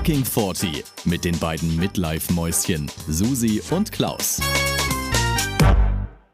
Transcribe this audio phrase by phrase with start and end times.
[0.00, 4.40] Fucking 40 mit den beiden Midlife-Mäuschen Susi und Klaus.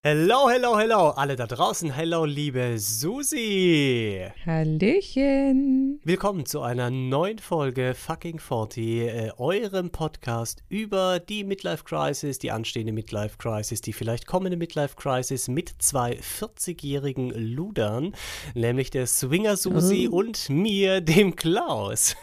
[0.09, 1.91] Hello, hello, hello, alle da draußen.
[1.93, 4.25] Hello, liebe Susi.
[4.47, 5.99] Hallöchen.
[6.05, 12.53] Willkommen zu einer neuen Folge Fucking 40, äh, eurem Podcast über die Midlife Crisis, die
[12.53, 18.15] anstehende Midlife Crisis, die vielleicht kommende Midlife Crisis mit zwei 40-jährigen Ludern,
[18.55, 20.19] nämlich der Swinger Susi Oh.
[20.19, 22.15] und mir, dem Klaus.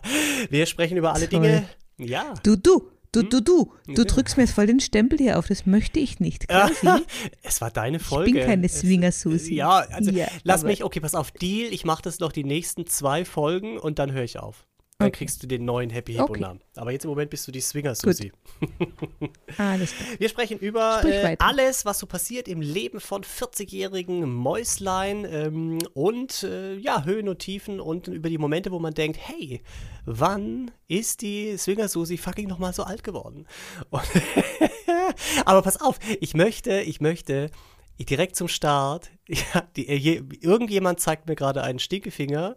[0.50, 1.40] Wir sprechen über alle Toll.
[1.40, 1.64] Dinge.
[1.96, 2.34] Ja.
[2.42, 3.72] Du, du, du, du, du.
[3.86, 4.04] Du Ja.
[4.04, 5.46] drückst mir jetzt voll den Stempel hier auf.
[5.48, 6.48] Das möchte ich nicht.
[6.48, 7.04] Klausi.
[7.42, 8.32] Es war deine Ich Folge.
[8.32, 9.54] bin keine Swinger-Susi.
[9.54, 12.86] Ja, also Ja, lass mich, okay, pass auf, Deal, ich mache das noch die nächsten
[12.86, 14.66] zwei Folgen und dann höre ich auf.
[15.00, 15.18] Dann Okay.
[15.18, 16.40] kriegst du den neuen Happy Hippo Okay.
[16.42, 16.60] Namen.
[16.76, 18.32] Aber jetzt im Moment bist du die Swinger Susi.
[19.56, 20.08] Alles klar.
[20.18, 26.42] Wir sprechen über äh, alles, was so passiert im Leben von 40-jährigen Mäuslein ähm, und
[26.42, 29.62] äh, ja, Höhen und Tiefen und über die Momente, wo man denkt, hey,
[30.04, 33.46] wann ist die Swinger Susi fucking nochmal so alt geworden?
[35.44, 37.50] Aber pass auf, ich möchte, ich möchte
[37.98, 42.56] direkt zum Start, ja, die, äh, je, irgendjemand zeigt mir gerade einen Stinkefinger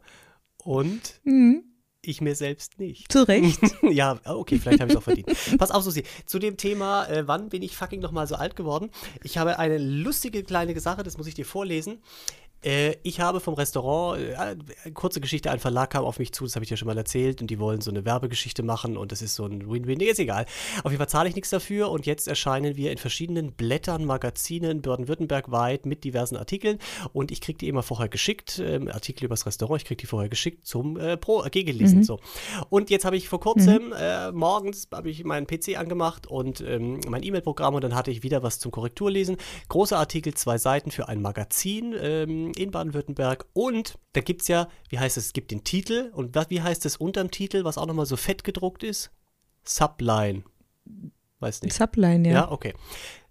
[0.63, 1.63] und Mhm.
[2.05, 3.11] Ich mir selbst nicht.
[3.11, 3.59] Zu Recht.
[3.81, 5.29] ja, okay, vielleicht habe ich es auch verdient.
[5.57, 8.89] Pass auf, Susi, zu dem Thema, äh, wann bin ich fucking nochmal so alt geworden?
[9.23, 11.99] Ich habe eine lustige kleine Sache, das muss ich dir vorlesen.
[12.64, 16.56] Äh, ich habe vom Restaurant, äh, kurze Geschichte, ein Verlag kam auf mich zu, das
[16.56, 19.22] habe ich dir schon mal erzählt, und die wollen so eine Werbegeschichte machen und das
[19.22, 20.45] ist so ein Win-Win, ist egal.
[20.84, 24.81] Auf jeden Fall zahle ich nichts dafür und jetzt erscheinen wir in verschiedenen Blättern, Magazinen,
[24.81, 26.80] Baden-Württemberg weit mit diversen Artikeln
[27.11, 30.30] und ich kriege die immer vorher geschickt, ähm, Artikel übers Restaurant, ich kriege die vorher
[30.30, 32.19] geschickt zum äh, Pro, äh, Gegenlesen, so.
[32.69, 37.00] Und jetzt habe ich vor kurzem, äh, morgens habe ich meinen PC angemacht und ähm,
[37.08, 39.38] mein E-Mail-Programm und dann hatte ich wieder was zum Korrekturlesen.
[39.69, 44.67] Großer Artikel, zwei Seiten für ein Magazin ähm, in Baden-Württemberg und da gibt es ja,
[44.89, 47.77] wie heißt es, es gibt den Titel und was, wie heißt es unterm Titel, was
[47.77, 49.11] auch nochmal so fett gedruckt ist?
[49.63, 50.43] Subline.
[51.39, 51.75] Weiß nicht.
[51.75, 52.33] Subline, ja.
[52.33, 52.73] Ja, okay.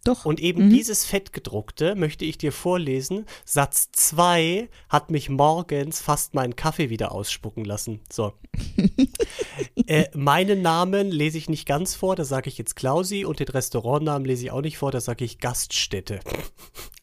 [0.04, 0.24] Doch.
[0.24, 0.70] Und eben Mhm.
[0.70, 3.26] dieses Fettgedruckte möchte ich dir vorlesen.
[3.44, 8.00] Satz 2 hat mich morgens fast meinen Kaffee wieder ausspucken lassen.
[8.10, 8.32] So.
[9.86, 13.48] äh, meinen Namen lese ich nicht ganz vor, da sage ich jetzt Klausi und den
[13.48, 16.20] Restaurantnamen lese ich auch nicht vor, da sage ich Gaststätte.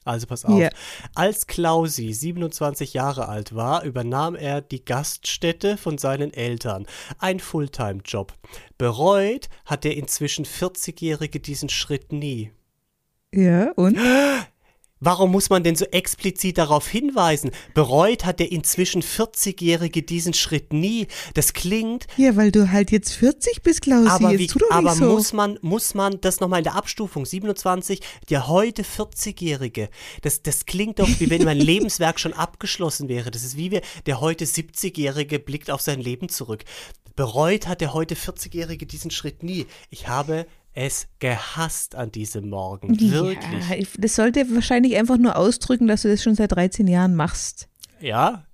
[0.06, 0.58] Also pass auf.
[0.58, 0.70] Ja.
[1.14, 6.88] Als Klausi 27 Jahre alt war, übernahm er die Gaststätte von seinen Eltern.
[7.20, 8.34] Ein Fulltime-Job.
[8.80, 12.52] Bereut hat der inzwischen 40-Jährige diesen Schritt nie.
[13.34, 13.98] Ja, und?
[15.02, 17.52] Warum muss man denn so explizit darauf hinweisen?
[17.74, 21.08] Bereut hat der inzwischen 40-Jährige diesen Schritt nie.
[21.36, 24.10] Das klingt, Ja, weil du halt jetzt 40 bist, Klausi.
[24.10, 25.06] aber, wie, aber nicht so.
[25.06, 29.90] muss, man, muss man das nochmal in der Abstufung, 27, der heute 40-Jährige,
[30.22, 33.32] das, das klingt doch, wie wenn mein Lebenswerk schon abgeschlossen wäre.
[33.32, 36.66] Das ist wie wir, der heute 70-Jährige blickt auf sein Leben zurück.
[37.16, 39.66] Bereut hat der heute 40-Jährige diesen Schritt nie.
[39.90, 43.00] Ich habe es gehasst an diesem Morgen.
[43.00, 43.70] Wirklich.
[43.70, 47.68] Ja, das sollte wahrscheinlich einfach nur ausdrücken, dass du das schon seit 13 Jahren machst.
[48.00, 48.46] Ja,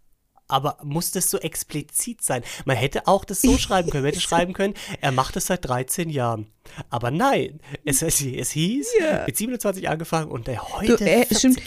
[0.48, 2.44] aber muss das so explizit sein?
[2.66, 4.04] Man hätte auch das so schreiben können.
[4.04, 6.48] Man hätte schreiben können, er macht es seit 13 Jahren.
[6.90, 9.24] Aber nein, es, es, es hieß, Ja.
[9.26, 11.60] mit 27 angefangen und der heute Du, äh, stimmt.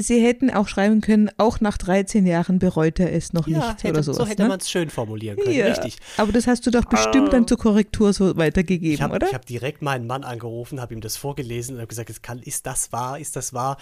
[0.00, 0.02] 40-Jährige.
[0.02, 3.84] Sie hätten auch schreiben können, auch nach 13 Jahren bereut er es noch Ja, nicht
[3.84, 4.16] hätte, oder sowas.
[4.18, 4.48] so hätte ne?
[4.48, 5.66] man es schön formulieren können, ja.
[5.66, 5.98] richtig.
[6.16, 9.28] Aber das hast du doch bestimmt dann zur Korrektur so weitergegeben, Ich habe oder?
[9.32, 12.66] hab direkt meinen Mann angerufen, habe ihm das vorgelesen und habe gesagt, es kann, ist
[12.66, 13.76] das wahr, ist das wahr?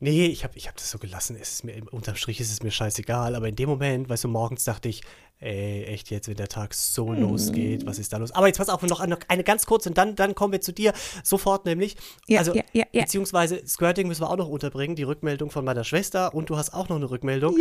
[0.00, 1.36] Nee, ich habe ich hab das so gelassen.
[1.40, 3.34] Es ist mir, unterm Strich ist es mir scheißegal.
[3.36, 5.02] Aber in dem Moment, weißt du, morgens dachte ich,
[5.40, 7.20] ey, echt jetzt, wenn der Tag so Hm.
[7.20, 8.32] losgeht, was ist da los?
[8.32, 10.72] Aber jetzt pass auf, noch eine, eine ganz kurze und dann, dann kommen wir zu
[10.72, 11.96] dir sofort nämlich.
[12.26, 15.84] Ja, also, ja, ja, beziehungsweise Squirting müssen wir auch noch unterbringen, die Rückmeldung von meiner
[15.84, 17.56] Schwester und du hast auch noch eine Rückmeldung.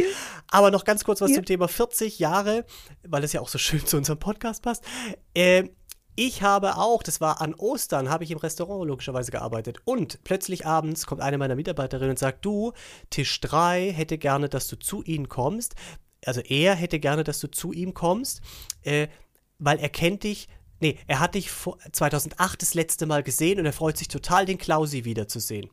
[0.50, 2.66] Aber noch ganz kurz was zum Thema 40 Jahre,
[3.07, 4.83] weil es ja auch so schön zu unserem Podcast passt.
[5.35, 5.69] Ähm,
[6.16, 9.79] ich habe auch, das war an Ostern, habe ich im Restaurant logischerweise gearbeitet.
[9.83, 12.73] Und plötzlich abends kommt eine meiner Mitarbeiterinnen und sagt, du,
[13.09, 15.73] Tisch 3 hätte gerne, dass du zu ihnen kommst.
[16.28, 18.41] Also er hätte gerne, dass du zu ihm kommst,
[18.84, 19.07] äh,
[19.59, 20.48] weil er kennt dich.
[20.80, 24.45] Nee, er hat dich vor 2008 das letzte Mal gesehen und er freut sich total,
[24.45, 25.69] den Klausi wiederzusehen.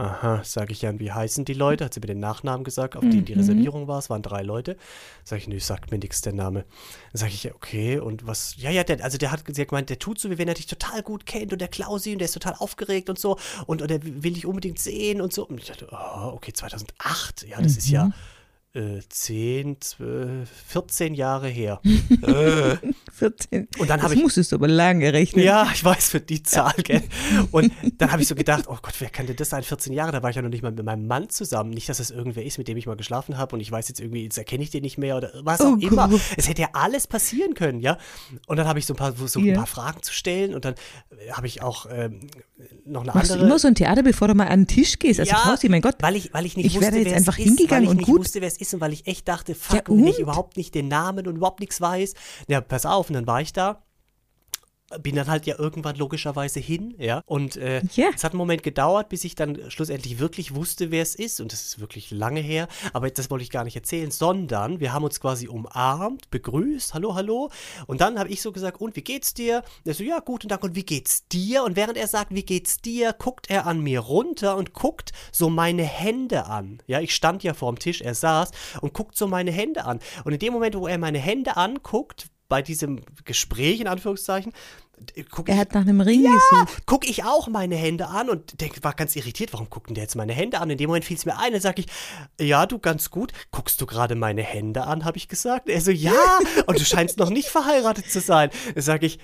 [0.00, 1.84] Aha, sage ich ja, und wie heißen die Leute?
[1.84, 3.98] Hat sie mir den Nachnamen gesagt, auf den die Reservierung war.
[3.98, 4.78] Es waren drei Leute.
[5.24, 6.64] Sag ich, nö, sagt mir nichts der Name.
[7.12, 8.54] Dann sage ich, ja, okay, und was?
[8.56, 10.54] Ja, ja, der, also der hat, sie hat gemeint, der tut so, wie wenn er
[10.54, 13.82] dich total gut kennt und der Klausi und der ist total aufgeregt und so und,
[13.82, 15.46] und er will dich unbedingt sehen und so.
[15.46, 18.10] Und ich dachte, oh, okay, 2008, ja, das ist ja
[18.72, 21.80] äh, 10, 12, 14 Jahre her.
[22.22, 22.76] äh,
[23.12, 23.68] 14.
[23.78, 25.44] Und dann habe ich- musstest du aber lange rechnen.
[25.44, 27.02] Ja, ich weiß für die Zahl, gell?
[27.50, 29.62] Und dann habe ich so gedacht, oh Gott, wer könnte das sein?
[29.64, 31.70] 14 Jahre, da war ich ja noch nicht mal mit meinem Mann zusammen.
[31.70, 34.00] Nicht, dass das irgendwer ist, mit dem ich mal geschlafen habe und ich weiß jetzt
[34.00, 36.08] irgendwie, jetzt erkenne ich den nicht mehr oder was auch Oh immer.
[36.08, 36.20] Gott.
[36.36, 37.98] Es hätte ja alles passieren können, ja?
[38.46, 39.54] Und dann habe ich so ein paar, so ein Ja.
[39.56, 40.74] paar Fragen zu stellen und dann
[41.10, 42.28] äh, habe ich auch ähm,
[42.84, 43.48] noch eine Machst du andere.
[43.48, 45.18] immer so ein Theater, bevor du mal an den Tisch gehst?
[45.18, 45.96] Also Klausi, mein Gott.
[46.00, 47.90] Weil ich, weil ich nicht ich wusste, wäre jetzt wer einfach es ist, hingegangen ich
[47.90, 48.20] und nicht gut.
[48.20, 50.22] wusste, wer es ist und weil ich echt dachte, fuck, Ja, wenn ich und?
[50.22, 52.14] überhaupt nicht den Namen und überhaupt nichts weiß.
[52.48, 53.82] Ja, pass auf, und dann war ich da.
[54.98, 57.22] Bin dann halt ja irgendwann logischerweise hin, ja.
[57.26, 58.08] Und äh, Ja.
[58.14, 61.40] es hat einen Moment gedauert, bis ich dann schlussendlich wirklich wusste, wer es ist.
[61.40, 62.66] Und das ist wirklich lange her.
[62.92, 67.14] Aber das wollte ich gar nicht erzählen, sondern wir haben uns quasi umarmt, begrüßt, hallo,
[67.14, 67.50] hallo.
[67.86, 69.62] Und dann habe ich so gesagt, und wie geht's dir?
[69.84, 71.62] Er so, ja, guten Tag, und wie geht's dir?
[71.64, 75.50] Und während er sagt, wie geht's dir, guckt er an mir runter und guckt so
[75.50, 76.82] meine Hände an.
[76.86, 78.50] Ja, ich stand ja vorm Tisch, er saß
[78.80, 80.00] und guckt so meine Hände an.
[80.24, 84.52] Und in dem Moment, wo er meine Hände anguckt, bei diesem Gespräch in Anführungszeichen,
[85.30, 86.84] gucke Er ich hat nach einem Ring gesucht.
[86.84, 90.04] gucke ich auch meine Hände an und denk, war ganz irritiert, warum guckt denn der
[90.04, 90.68] jetzt meine Hände an?
[90.68, 91.86] In dem Moment fiel es mir ein, dann sage ich,
[92.46, 95.68] ja, du ganz gut, guckst du gerade meine Hände an, habe ich gesagt.
[95.70, 96.12] Er so, ja,
[96.66, 98.50] und du scheinst noch nicht verheiratet zu sein.
[98.74, 99.18] Dann sage ich,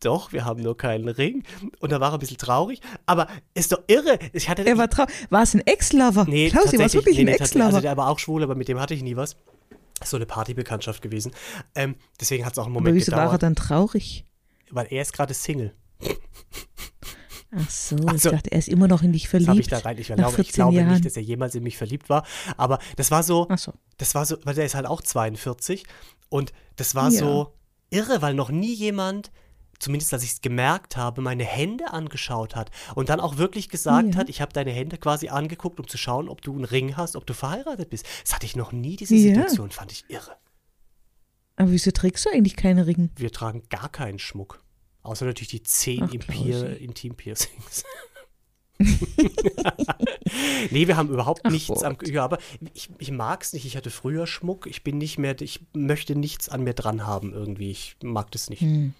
[0.00, 1.44] doch, wir haben nur keinen Ring.
[1.78, 4.18] Und da war er ein bisschen traurig, aber ist doch irre.
[4.32, 6.26] Ich hatte Er war trau War es ein Ex-Lover?
[6.28, 7.28] Nee, Klausi, war es wirklich nee, ein.
[7.40, 7.80] Also Ex-Lover?
[7.80, 9.36] der war auch schwul, aber mit dem hatte ich nie was.
[10.06, 11.32] So eine Partybekanntschaft gewesen.
[11.74, 14.24] Ähm, deswegen hat es auch einen Aber Moment wieso war er gedauert, dann traurig?
[14.70, 15.74] weil er ist gerade Single.
[17.54, 19.72] Ach so, Also, ich dachte, er ist immer noch in dich Das habe ich verliebt.
[19.72, 19.98] da rein.
[19.98, 20.90] Ich glaube, ich 14 glaube Jahren.
[20.92, 22.24] nicht, dass er jemals in mich verliebt war.
[22.56, 23.74] Aber das war so, so.
[23.98, 25.84] das war so, weil der ist halt auch 42.
[26.30, 27.18] Und das war Ja.
[27.18, 27.52] so
[27.90, 29.30] irre, weil noch nie jemand,
[29.82, 32.70] zumindest als ich es gemerkt habe, meine Hände angeschaut hat.
[32.94, 34.20] Und dann auch wirklich gesagt Ja.
[34.20, 37.16] hat, ich habe deine Hände quasi angeguckt, um zu schauen, ob du einen Ring hast,
[37.16, 38.06] ob du verheiratet bist.
[38.22, 39.34] Das hatte ich noch nie, diese Ja.
[39.34, 40.36] Situation, fand ich irre.
[41.56, 43.10] Aber wieso trägst du eigentlich keine Ring?
[43.16, 44.62] Wir tragen gar keinen Schmuck.
[45.02, 46.08] Außer natürlich die zehn.
[46.08, 47.82] Intim-Piercings.
[50.70, 52.38] nee, wir haben überhaupt Ach nichts am ja, aber
[52.72, 53.64] ich, ich mag es nicht.
[53.66, 54.66] Ich hatte früher Schmuck.
[54.66, 57.70] Ich bin nicht mehr, ich möchte nichts an mir dran haben irgendwie.
[57.70, 58.62] Ich mag das nicht.
[58.62, 58.94] Hm.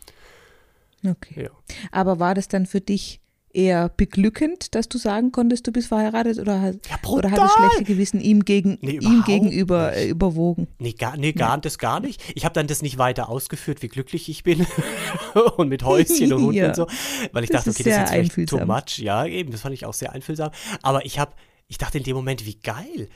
[1.07, 1.45] Okay.
[1.45, 1.51] Ja.
[1.91, 3.21] Aber war das dann für dich
[3.55, 7.53] eher beglückend, dass du sagen konntest, du bist verheiratet oder hat, Ja, oder hat das
[7.53, 9.99] schlechte Gewissen ihm, gegen, Nee, ihm gegenüber nicht.
[10.01, 10.69] äh, überwogen?
[10.79, 12.23] Nee, gar, nee, gar, das gar nicht.
[12.35, 14.67] Ich habe dann das nicht weiter ausgeführt, wie glücklich ich bin
[15.59, 16.69] und mit Häuschen und Hund Ja.
[16.69, 16.87] und so,
[17.33, 18.99] weil ich Das dachte, okay, das ist jetzt vielleicht too much.
[18.99, 20.51] Ja, eben, das fand ich auch sehr einfühlsam.
[20.81, 21.33] Aber ich habe,
[21.69, 23.09] ich dachte in dem Moment, wie geil.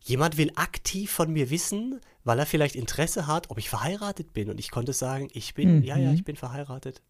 [0.00, 4.50] Jemand will aktiv von mir wissen, weil er vielleicht Interesse hat, ob ich verheiratet bin.
[4.50, 6.14] Und ich konnte sagen, ich bin, ja, ja, Mhm.
[6.16, 7.00] ich bin verheiratet.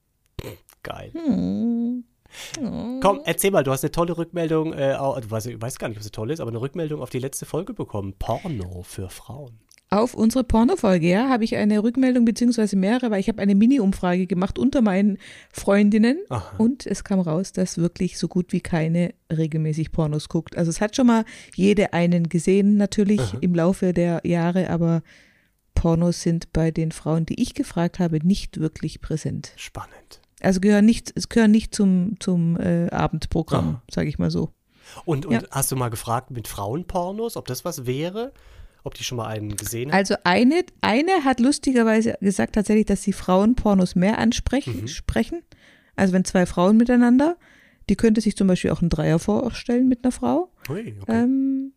[0.82, 1.10] Geil.
[1.12, 2.04] Hm.
[3.00, 5.98] Komm, erzähl mal, du hast eine tolle Rückmeldung, äh, du weißt, ich weiß gar nicht,
[5.98, 8.14] ob sie toll ist, aber eine Rückmeldung auf die letzte Folge bekommen.
[8.19, 9.60] Porno für Frauen.
[9.90, 14.26] Auf unsere Pornofolge, ja, habe ich eine Rückmeldung beziehungsweise mehrere, weil ich habe eine Mini-Umfrage
[14.26, 15.19] gemacht unter meinen
[15.52, 16.56] Freundinnen Aha.
[16.58, 20.56] und es kam raus, dass wirklich so gut wie keine regelmäßig Pornos guckt.
[20.56, 23.38] Also es hat schon mal jede einen gesehen natürlich Aha.
[23.40, 25.02] im Laufe der Jahre, aber
[25.76, 29.52] Pornos sind bei den Frauen, die ich gefragt habe, nicht wirklich präsent.
[29.56, 30.22] Spannend.
[30.44, 33.82] Also gehören nicht, es gehören nicht zum, zum äh, Abendprogramm, Aha.
[33.91, 34.50] sage ich mal so.
[35.05, 35.41] Und, und Ja.
[35.50, 38.32] hast du mal gefragt mit Frauenpornos, ob das was wäre?
[38.82, 39.96] Ob die schon mal einen gesehen haben?
[39.99, 44.82] Also eine, eine hat lustigerweise gesagt tatsächlich, dass sie Frauenpornos mehr ansprechen.
[44.82, 44.88] Mhm.
[44.88, 45.43] Sprechen.
[45.96, 47.37] Also wenn zwei Frauen miteinander,
[47.88, 50.50] die könnte sich zum Beispiel auch einen Dreier vorstellen mit einer Frau.
[50.69, 51.12] Ui, okay.
[51.23, 51.73] Ähm,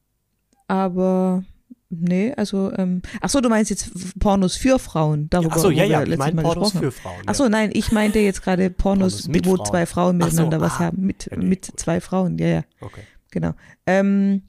[0.67, 1.45] aber
[1.89, 5.89] nee, also ähm, ach so, du meinst jetzt Pornos für Frauen, darüber Achso, ja, wo
[5.89, 6.91] ja, wir ich meine Pornos für.
[6.91, 7.21] Frauen.
[7.25, 9.65] Ach so, nein, ich meinte jetzt gerade Pornos, Pornos mit wo Frauen.
[9.67, 10.79] zwei Frauen Ach so, miteinander was ah.
[10.79, 11.79] haben, mit, Ja, nee, mit gut.
[11.79, 12.53] zwei Frauen, ja, ja.
[12.55, 12.63] ja.
[12.81, 13.01] Okay.
[13.31, 13.53] Genau.
[13.85, 14.43] Ähm,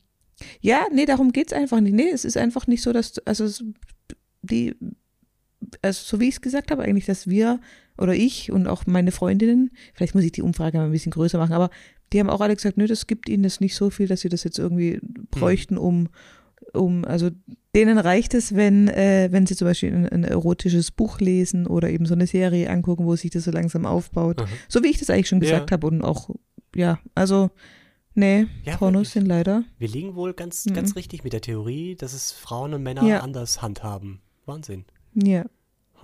[0.60, 1.94] ja, nee, darum geht's einfach nicht.
[1.94, 3.64] Nee, es ist einfach nicht so, dass, also es-
[4.42, 4.74] die,
[5.82, 7.60] also so wie ich es gesagt habe, eigentlich, dass wir
[7.98, 11.38] oder ich und auch meine Freundinnen, vielleicht muss ich die Umfrage mal ein bisschen größer
[11.38, 11.70] machen, aber
[12.12, 14.28] die haben auch alle gesagt, nö, das gibt ihnen das nicht so viel, dass sie
[14.28, 15.00] das jetzt irgendwie
[15.32, 16.08] bräuchten, um,
[16.74, 17.30] um, also
[17.74, 21.90] denen reicht es, wenn, äh, wenn sie zum Beispiel ein, ein erotisches Buch lesen oder
[21.90, 24.40] eben so eine Serie angucken, wo sich das so langsam aufbaut.
[24.40, 24.48] Aha.
[24.68, 25.50] So wie ich das eigentlich schon Ja.
[25.50, 26.30] gesagt habe und auch,
[26.74, 27.50] ja, also,
[28.14, 29.64] nee, Ja, Pornos sind leider.
[29.78, 30.74] Wir liegen wohl ganz, Mhm.
[30.74, 33.20] ganz richtig mit der Theorie, dass es Frauen und Männer Ja.
[33.20, 34.20] anders handhaben.
[34.46, 34.84] Wahnsinn.
[35.14, 35.44] Ja.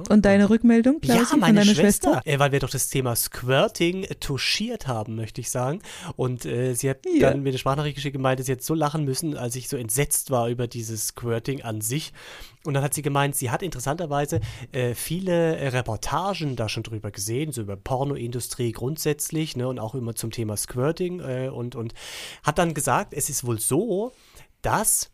[0.08, 2.14] Und deine Rückmeldung, Klausi, Ja, von meine deiner Schwester.
[2.14, 2.22] Schwester?
[2.26, 5.80] Äh, weil wir doch das Thema Squirting touchiert haben, möchte ich sagen.
[6.16, 7.30] Und äh, sie hat Ja.
[7.30, 9.76] dann mir eine Sprachnachricht geschickt und meinte, sie hat so lachen müssen, als ich so
[9.76, 12.12] entsetzt war über dieses Squirting an sich.
[12.64, 14.40] Und dann hat sie gemeint, sie hat interessanterweise
[14.72, 19.94] äh, viele äh, Reportagen da schon drüber gesehen, so über Pornoindustrie grundsätzlich, ne, und auch
[19.94, 21.94] immer zum Thema Squirting äh, und, und
[22.42, 24.12] hat dann gesagt, es ist wohl so,
[24.62, 25.10] dass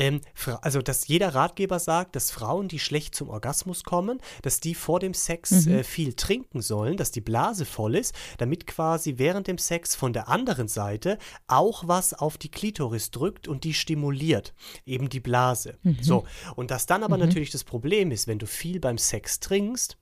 [0.00, 0.20] ähm,
[0.62, 4.98] also dass jeder Ratgeber sagt, dass Frauen, die schlecht zum Orgasmus kommen, dass die vor
[4.98, 5.72] dem Sex Mhm.
[5.72, 10.12] äh, viel trinken sollen, dass die Blase voll ist, damit quasi während dem Sex von
[10.12, 14.54] der anderen Seite auch was auf die Klitoris drückt und die stimuliert,
[14.86, 15.78] eben die Blase.
[15.82, 15.98] Mhm.
[16.00, 16.24] So,
[16.56, 19.98] und dass dann aber natürlich das Problem ist, wenn du viel beim Sex trinkst,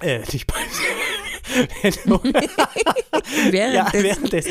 [0.00, 1.03] äh, nicht beim du,
[3.50, 4.50] Während ja, des- währenddessen.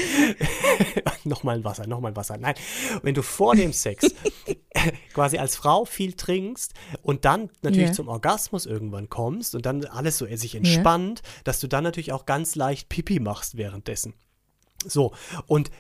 [1.23, 2.37] nochmal ein Wasser, nochmal ein Wasser.
[2.37, 2.55] Nein,
[3.01, 4.13] wenn du vor dem Sex
[5.13, 7.93] quasi als Frau viel trinkst und dann natürlich Ja.
[7.93, 12.25] zum Orgasmus irgendwann kommst und dann alles so sich entspannt, dass du dann natürlich auch
[12.25, 14.13] ganz leicht Pipi machst währenddessen.
[14.85, 15.13] So,
[15.47, 15.71] und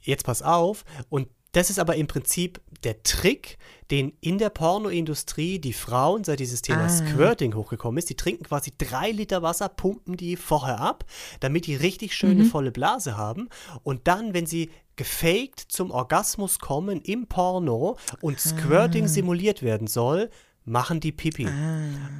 [0.00, 3.58] jetzt pass auf, und das ist aber im Prinzip der Trick,
[3.90, 6.88] den in der Pornoindustrie die Frauen, seit dieses Thema Ah.
[6.88, 11.04] Squirting hochgekommen ist, die trinken quasi drei Liter Wasser, pumpen die vorher ab,
[11.40, 13.48] damit die richtig schöne volle Blase haben.
[13.82, 20.30] Und dann, wenn sie gefaked zum Orgasmus kommen im Porno und Squirting simuliert werden soll,
[20.64, 21.48] machen die Pipi.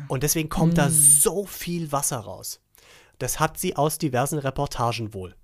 [0.09, 2.61] Und deswegen kommt da so viel Wasser raus.
[3.19, 5.35] Das hat sie aus diversen Reportagen wohl.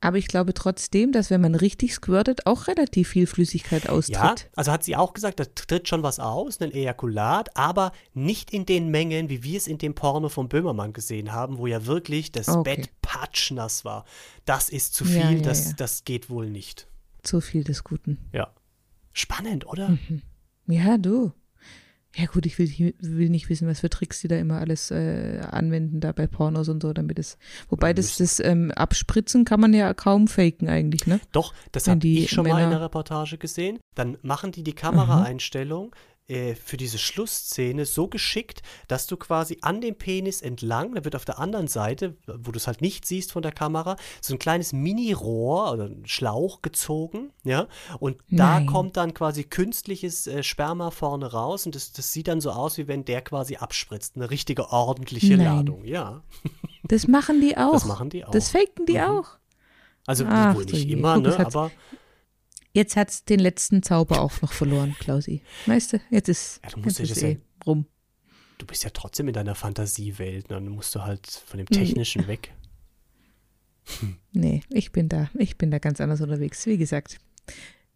[0.00, 4.14] Aber ich glaube trotzdem, dass wenn man richtig squirtet, auch relativ viel Flüssigkeit austritt.
[4.16, 8.52] Ja, also hat sie auch gesagt, da tritt schon was aus, ein Ejakulat, aber nicht
[8.52, 11.84] in den Mengen, wie wir es in dem Porno von Böhmermann gesehen haben, wo ja
[11.86, 12.76] wirklich das Okay.
[12.76, 14.04] Bett patschnass war.
[14.44, 15.72] Das ist zu Ja, viel, ja, das, ja.
[15.76, 16.86] das geht wohl nicht.
[17.24, 18.18] Zu viel des Guten.
[18.32, 18.52] Ja.
[19.12, 19.98] Spannend, oder?
[20.66, 21.32] Ja, du.
[22.16, 24.90] Ja gut, ich will, nicht- will nicht wissen, was für Tricks die da immer alles
[24.90, 27.36] äh, anwenden, da bei Pornos und so, damit es.
[27.68, 31.20] Wobei das, das ähm, Abspritzen kann man ja kaum faken eigentlich, ne?
[31.32, 33.78] Doch, das habe die ich schon mal in Männer- der Reportage gesehen.
[33.94, 35.94] Dann machen die die Kameraeinstellung
[36.28, 41.16] äh, für diese Schlussszene so geschickt, dass du quasi an dem Penis entlang, da wird
[41.16, 44.38] auf der anderen Seite, wo du es halt nicht siehst von der Kamera, so ein
[44.38, 47.66] kleines Mini-Rohr oder ein Schlauch gezogen, ja,
[47.98, 48.66] und da Nein.
[48.66, 52.78] kommt dann quasi künstliches äh, Sperma vorne raus und das, das sieht dann so aus,
[52.78, 54.16] wie wenn der quasi abspritzt.
[54.16, 55.46] Eine richtige ordentliche Nein.
[55.46, 56.22] Ladung, ja.
[56.84, 57.72] Das machen die auch.
[57.72, 58.30] Das machen die auch.
[58.30, 59.00] Das faken die Mhm.
[59.00, 59.28] auch.
[60.06, 60.92] Also Ach wohl nicht je.
[60.94, 61.70] immer, Guck, ne, aber
[62.72, 65.42] Jetzt hat's den letzten Zauber auch noch verloren, Klausi.
[65.66, 67.86] Weißt du, jetzt ist, Ja, du musst jetzt dir ist das ja- eh rum.
[68.58, 70.56] du bist ja trotzdem in deiner Fantasiewelt, ne?
[70.56, 71.74] dann musst du halt von dem Mhm.
[71.74, 72.52] Technischen weg.
[74.32, 76.66] Nee, ich bin da, ich bin da ganz anders unterwegs.
[76.66, 77.18] Wie gesagt,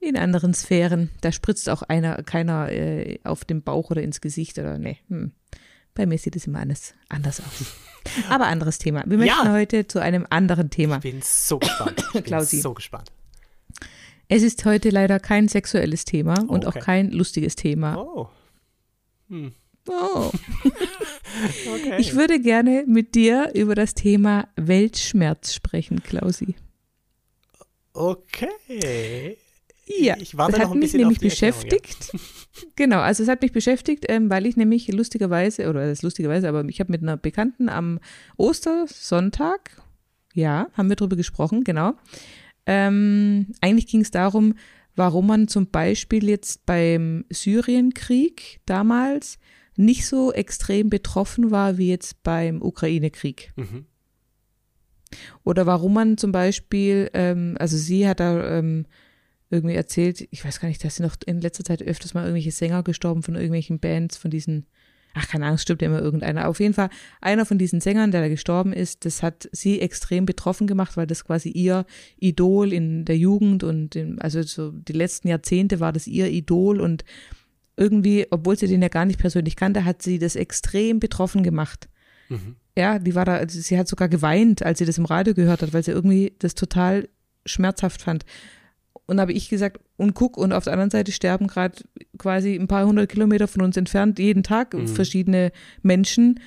[0.01, 4.59] in anderen Sphären, da spritzt auch einer, keiner äh, auf den Bauch oder ins Gesicht
[4.59, 4.99] oder nee.
[5.09, 5.33] Hm.
[5.95, 7.67] Bei mir sieht es immer alles anders aus.
[8.31, 9.05] Aber anderes Thema.
[9.07, 9.53] Wir möchten Ja.
[9.53, 10.97] heute zu einem anderen Thema.
[10.97, 12.01] Ich bin so gespannt.
[12.07, 12.61] Ich bin Klausi.
[12.63, 13.13] so gespannt.
[14.29, 16.79] Es ist heute leider kein sexuelles Thema und Okay.
[16.79, 17.97] auch kein lustiges Thema.
[17.99, 18.29] Oh.
[19.29, 19.53] Hm.
[19.89, 20.31] Oh.
[21.67, 21.97] Okay.
[21.99, 26.55] Ich würde gerne mit dir über das Thema Weltschmerz sprechen, Klausi.
[27.95, 29.37] okay.
[29.87, 31.29] Ja, Ich warte das hat mich nämlich Erklärung, ja.
[31.79, 32.13] beschäftigt.
[32.77, 36.49] Genau, also es hat mich beschäftigt, ähm, weil ich nämlich lustigerweise, oder das ist lustigerweise,
[36.51, 37.99] aber ich habe mit einer Bekannten am
[38.37, 39.83] Ostersonntag,
[40.35, 41.95] ja, haben wir drüber gesprochen, genau.
[42.67, 44.55] Ähm, eigentlich ging es darum,
[44.95, 49.39] warum man zum Beispiel jetzt beim Syrienkrieg damals
[49.77, 53.53] nicht so extrem betroffen war wie jetzt beim Ukraine-Krieg.
[53.57, 53.87] Mhm.
[55.45, 58.87] Oder warum man zum Beispiel, ähm, also sie hat da ähm,
[59.51, 62.53] irgendwie erzählt, ich weiß gar nicht, dass sie noch in letzter Zeit öfters mal irgendwelche
[62.53, 64.67] Sänger gestorben von irgendwelchen Bands, von diesen,
[65.15, 66.49] ach keine Ahnung, es stimmt ja immer irgendeiner.
[66.49, 66.91] Auf jeden Fall,
[67.21, 71.07] einer von diesen Sängern, der da gestorben ist, das hat sie extrem betroffen gemacht, weil
[71.07, 71.85] das quasi ihr
[72.19, 76.81] Idol in der Jugend und in, also so die letzten Jahrzehnte war das ihr Idol
[76.81, 77.05] und
[77.77, 81.89] irgendwie, obwohl sie den ja gar nicht persönlich kannte, hat sie das extrem betroffen gemacht.
[82.29, 82.57] Mhm.
[82.77, 85.63] Ja, die war da, also sie hat sogar geweint, als sie das im Radio gehört
[85.63, 87.09] hat, weil sie irgendwie das total
[87.45, 88.25] schmerzhaft fand.
[89.07, 91.83] Und habe ich gesagt, und guck, und auf der anderen Seite sterben gerade
[92.19, 94.87] quasi ein paar hundert Kilometer von uns entfernt jeden Tag Mhm.
[94.87, 96.41] verschiedene Menschen.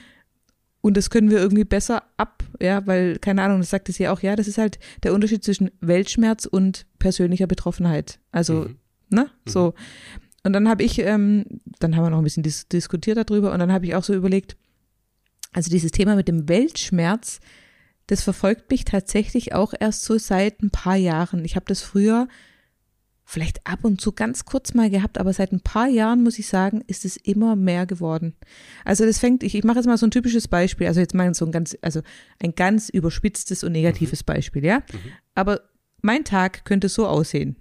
[0.81, 4.21] Und das können wir irgendwie besser ab, ja, weil, keine Ahnung, das sagte sie auch,
[4.21, 8.19] ja, das ist halt der Unterschied zwischen Weltschmerz und persönlicher Betroffenheit.
[8.31, 8.75] Also, Mhm.
[9.09, 9.73] ne, so.
[10.43, 11.45] Und dann habe ich, ähm,
[11.79, 14.13] dann haben wir noch ein bisschen dis diskutiert darüber und dann habe ich auch so
[14.13, 14.55] überlegt,
[15.53, 17.39] also dieses Thema mit dem Weltschmerz,
[18.07, 21.43] das verfolgt mich tatsächlich auch erst so seit ein paar Jahren.
[21.43, 22.27] Ich habe das früher
[23.25, 26.47] vielleicht ab und zu ganz kurz mal gehabt, aber seit ein paar Jahren, muss ich
[26.47, 28.35] sagen, ist es immer mehr geworden.
[28.85, 31.33] Also das fängt, ich, ich mache jetzt mal so ein typisches Beispiel, also jetzt mal
[31.33, 32.01] so ein ganz, also
[32.41, 34.83] ein ganz überspitztes und negatives Beispiel, ja.
[35.33, 35.61] Aber
[36.01, 37.55] mein Tag könnte so aussehen.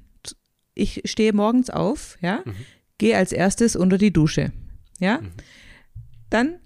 [0.74, 2.44] Ich stehe morgens auf, ja,
[2.98, 4.52] gehe als erstes unter die Dusche,
[5.00, 5.20] ja.
[6.28, 6.56] Dann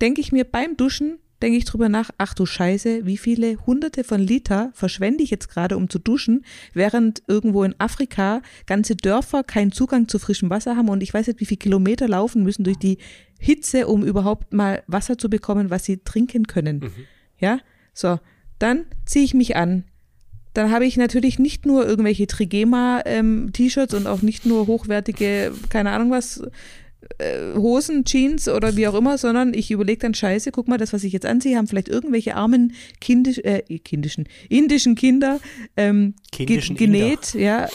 [0.00, 4.04] denke ich mir beim Duschen, denke ich drüber nach, ach du Scheiße, wie viele hunderte
[4.04, 9.44] von Liter verschwende ich jetzt gerade, um zu duschen, während irgendwo in Afrika ganze Dörfer
[9.44, 12.64] keinen Zugang zu frischem Wasser haben und ich weiß nicht, wie viele Kilometer laufen müssen
[12.64, 12.98] durch die
[13.38, 16.80] Hitze, um überhaupt mal Wasser zu bekommen, was sie trinken können.
[16.80, 16.92] Mhm.
[17.38, 17.60] Ja,
[17.94, 18.18] so,
[18.58, 19.84] dann ziehe ich mich an.
[20.54, 25.92] Dann habe ich natürlich nicht nur irgendwelche Trigema-T-Shirts ähm, und auch nicht nur hochwertige, keine
[25.92, 26.42] Ahnung was,
[27.18, 30.92] äh, Hosen, Jeans oder wie auch immer, sondern ich überlege dann, scheiße, guck mal, das,
[30.92, 35.40] was ich jetzt anziehe, haben vielleicht irgendwelche armen kindisch, äh, kindischen, indischen Kinder
[35.76, 37.44] ähm, kindischen ge genäht, Inder.
[37.44, 37.68] ja,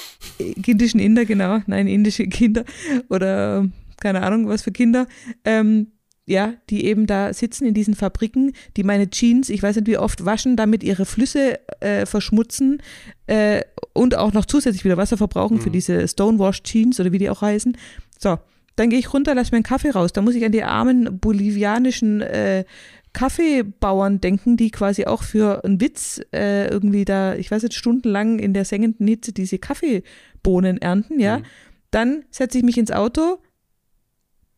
[0.61, 2.65] kindischen Inder, genau, nein, indische Kinder
[3.09, 5.07] oder keine Ahnung, was für Kinder,
[5.45, 5.87] ähm,
[6.25, 9.97] ja, die eben da sitzen in diesen Fabriken, die meine Jeans, ich weiß nicht wie
[9.97, 12.81] oft, waschen, damit ihre Flüsse äh, verschmutzen
[13.27, 13.61] äh,
[13.93, 15.61] und auch noch zusätzlich wieder Wasser verbrauchen mhm.
[15.61, 17.77] für diese Stonewash Jeans oder wie die auch heißen.
[18.19, 18.37] So,
[18.75, 20.13] dann gehe ich runter, lass mir einen Kaffee raus.
[20.13, 22.65] Da muss ich an die armen bolivianischen äh,
[23.13, 28.39] Kaffeebauern denken, die quasi auch für einen Witz äh, irgendwie da, ich weiß nicht, stundenlang
[28.39, 31.39] in der sengenden Hitze diese Kaffeebohnen ernten, ja.
[31.39, 31.43] Mhm.
[31.91, 33.37] Dann setze ich mich ins Auto,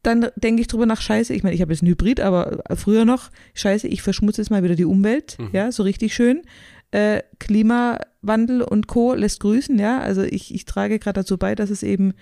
[0.03, 3.03] dann denke ich drüber nach, scheiße, ich meine, ich habe jetzt einen Hybrid, aber früher
[3.03, 5.49] noch, scheiße, ich verschmutze jetzt mal wieder die Umwelt, mhm.
[5.51, 6.43] ja, so richtig schön.
[6.91, 9.15] Äh, Klimawandel und Co.
[9.15, 9.99] lässt grüßen, ja.
[9.99, 12.13] Also ich, ich trage gerade dazu bei, dass es eben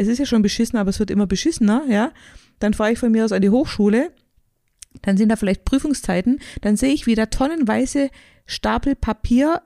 [0.00, 2.12] es ist ja schon beschissen, aber es wird immer beschissener, ja,
[2.58, 4.12] dann fahre ich von mir aus an die Hochschule,
[5.02, 8.10] dann sind da vielleicht Prüfungszeiten, dann sehe ich wieder tonnenweise
[8.46, 9.62] Stapel Papier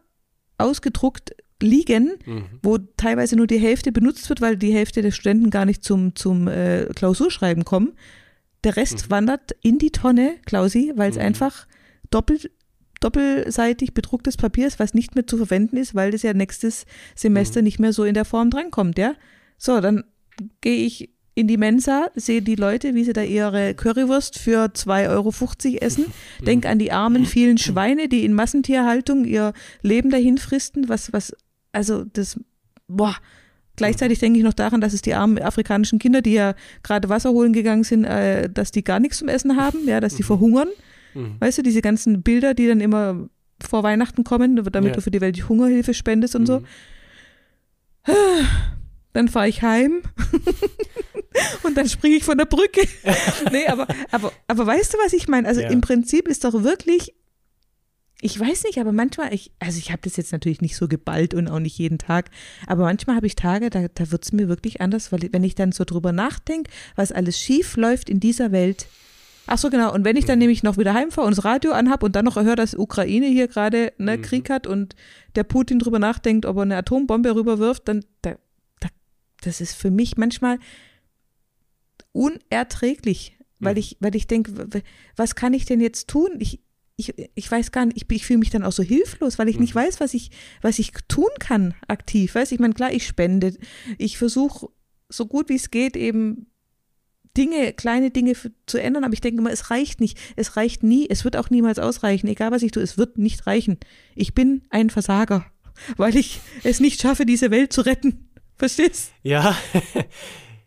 [0.59, 2.45] ausgedruckt liegen, mhm.
[2.63, 6.15] wo teilweise nur die Hälfte benutzt wird, weil die Hälfte der Studenten gar nicht zum,
[6.17, 7.95] zum äh, Klausurschreiben kommen.
[8.65, 9.11] Der Rest mhm.
[9.11, 11.23] wandert in die Tonne, Klausi, weil es mhm.
[11.23, 11.67] einfach
[12.11, 12.51] doppelt
[13.01, 17.61] doppelseitig bedrucktes Papier ist, was nicht mehr zu verwenden ist, weil das ja nächstes Semester
[17.61, 17.65] mhm.
[17.65, 19.15] nicht mehr so in der Form drankommt, ja.
[19.59, 20.05] So, dann
[20.61, 25.09] gehe ich in die Mensa, sehe die Leute, wie sie da ihre Currywurst für 2,50
[25.11, 25.33] Euro
[25.81, 26.07] essen.
[26.47, 30.89] Denk an die armen vielen Schweine, die in Massentierhaltung ihr Leben dahin fristen.
[30.89, 31.35] Was, was,
[31.73, 32.39] also das,
[32.87, 33.17] boah.
[33.77, 37.31] Gleichzeitig denke ich noch daran, dass es die armen afrikanischen Kinder, die ja gerade Wasser
[37.31, 40.29] holen gegangen sind, äh, dass die gar nichts zum Essen haben, ja, dass die mhm.
[40.29, 40.69] verhungern.
[41.15, 41.35] Mhm.
[41.41, 43.29] Weißt du, diese ganzen Bilder, die dann immer
[43.61, 44.95] vor Weihnachten kommen, damit ja.
[44.95, 46.47] du für die Welt Hungerhilfe spendest und mhm.
[46.47, 46.63] so
[49.15, 50.03] dann fahre ich heim
[51.63, 52.87] und dann springe ich von der Brücke.
[53.53, 55.49] nee, aber, aber, aber weißt du, was ich meine?
[55.49, 55.71] Also ja.
[55.71, 57.15] im Prinzip ist doch wirklich,
[58.21, 61.33] ich weiß nicht, aber manchmal, ich, also ich habe das jetzt natürlich nicht so geballt
[61.33, 62.31] und auch nicht jeden Tag,
[62.67, 65.55] aber manchmal habe ich Tage, da, da wird es mir wirklich anders, weil wenn ich
[65.55, 68.87] dann so drüber nachdenke, was alles schief läuft in dieser Welt.
[69.47, 69.93] Ach so, genau.
[69.93, 72.37] Und wenn ich dann nämlich noch wieder heimfahre und das Radio anhab und dann noch
[72.37, 74.23] höre, dass Ukraine hier gerade ne, mhm.
[74.23, 74.97] Krieg hat und
[75.37, 78.37] der Putin drüber nachdenkt, ob er eine Atombombe rüberwirft, dann da
[79.47, 80.59] das ist für mich manchmal
[82.13, 83.79] unerträglich, weil mhm.
[83.79, 84.83] ich, weil ich denke,
[85.17, 86.31] was kann ich denn jetzt tun?
[86.39, 86.61] Ich,
[86.97, 89.59] ich, ich weiß gar nicht, ich, ich fühle mich dann auch so hilflos, weil ich
[89.59, 89.81] nicht mhm.
[89.81, 90.31] weiß, was ich,
[90.63, 92.35] was ich tun kann aktiv.
[92.35, 93.57] Weißt ich meine, klar, ich spende.
[93.99, 94.69] Ich versuche
[95.09, 96.47] so gut wie es geht eben
[97.37, 98.35] Dinge, kleine Dinge
[98.67, 100.19] zu ändern, aber ich denke immer, es reicht nicht.
[100.37, 102.29] Es reicht nie, es wird auch niemals ausreichen.
[102.29, 103.79] Egal was ich tue, es wird nicht reichen.
[104.15, 105.45] Ich bin ein Versager,
[105.97, 108.31] weil ich es nicht schaffe, diese Welt zu retten.
[108.57, 109.13] Verstehst?
[109.23, 109.57] Ja.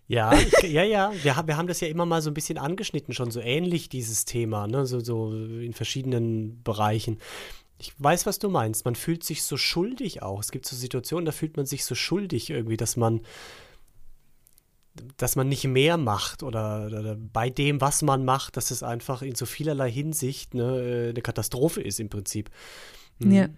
[0.09, 1.11] Ja, ja, ja.
[1.21, 4.23] Wir, wir haben das ja immer mal so ein bisschen angeschnitten, schon so ähnlich dieses
[4.23, 4.85] Thema, ne?
[4.85, 7.19] so, so in verschiedenen Bereichen.
[7.77, 8.85] Ich weiß, was du meinst.
[8.85, 10.39] Man fühlt sich so schuldig auch.
[10.39, 13.21] Es gibt so Situationen, da fühlt man sich so schuldig irgendwie, dass man,
[15.17, 19.21] dass man nicht mehr macht oder, oder bei dem, was man macht, dass es einfach
[19.21, 22.49] in so vielerlei Hinsicht ne, eine Katastrophe ist im Prinzip.
[23.19, 23.31] Mhm.
[23.31, 23.49] Ja.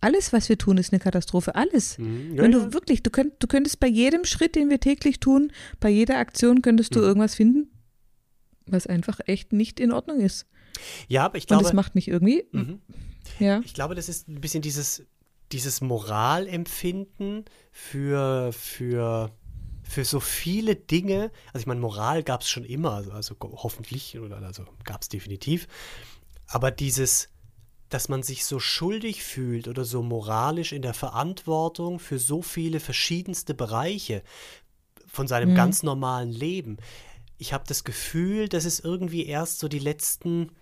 [0.00, 1.54] Alles, was wir tun, ist eine Katastrophe.
[1.54, 1.98] Alles.
[1.98, 2.72] Mhm, ja, Wenn du ja.
[2.72, 6.62] wirklich, du, könnt, du könntest bei jedem Schritt, den wir täglich tun, bei jeder Aktion
[6.62, 7.06] könntest du mhm.
[7.06, 7.70] irgendwas finden,
[8.66, 10.46] was einfach echt nicht in Ordnung ist.
[11.08, 11.60] Ja, aber ich glaube.
[11.60, 12.44] Und das macht mich irgendwie.
[12.52, 12.80] Mhm.
[13.38, 13.60] Ja.
[13.64, 15.04] Ich glaube, das ist ein bisschen dieses,
[15.52, 19.30] dieses Moralempfinden für, für,
[19.82, 21.30] für so viele Dinge.
[21.48, 25.08] Also ich meine, Moral gab es schon immer, also, also hoffentlich, oder also gab es
[25.08, 25.66] definitiv.
[26.46, 27.28] Aber dieses
[27.88, 32.80] dass man sich so schuldig fühlt oder so moralisch in der Verantwortung für so viele
[32.80, 34.22] verschiedenste Bereiche
[35.06, 35.56] von seinem mhm.
[35.56, 36.78] ganz normalen Leben.
[37.38, 40.52] Ich habe das Gefühl, dass es irgendwie erst so die letzten,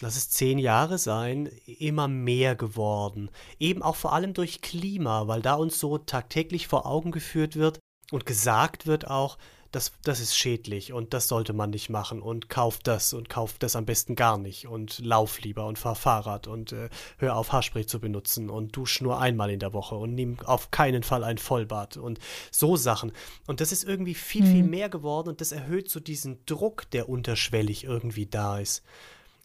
[0.00, 3.30] lass es zehn Jahre sein, immer mehr geworden.
[3.58, 7.78] Eben auch vor allem durch Klima, weil da uns so tagtäglich vor Augen geführt wird
[8.10, 9.38] und gesagt wird auch,
[9.70, 13.56] das, das ist schädlich und das sollte man nicht machen und kauf das und kauf
[13.58, 17.52] das am besten gar nicht und lauf lieber und fahr Fahrrad und äh, hör auf
[17.52, 21.22] Haarspray zu benutzen und dusch nur einmal in der Woche und nimm auf keinen Fall
[21.22, 22.18] ein Vollbad und
[22.50, 23.12] so Sachen.
[23.46, 24.52] Und das ist irgendwie viel, mhm.
[24.52, 28.82] viel mehr geworden und das erhöht so diesen Druck, der unterschwellig irgendwie da ist.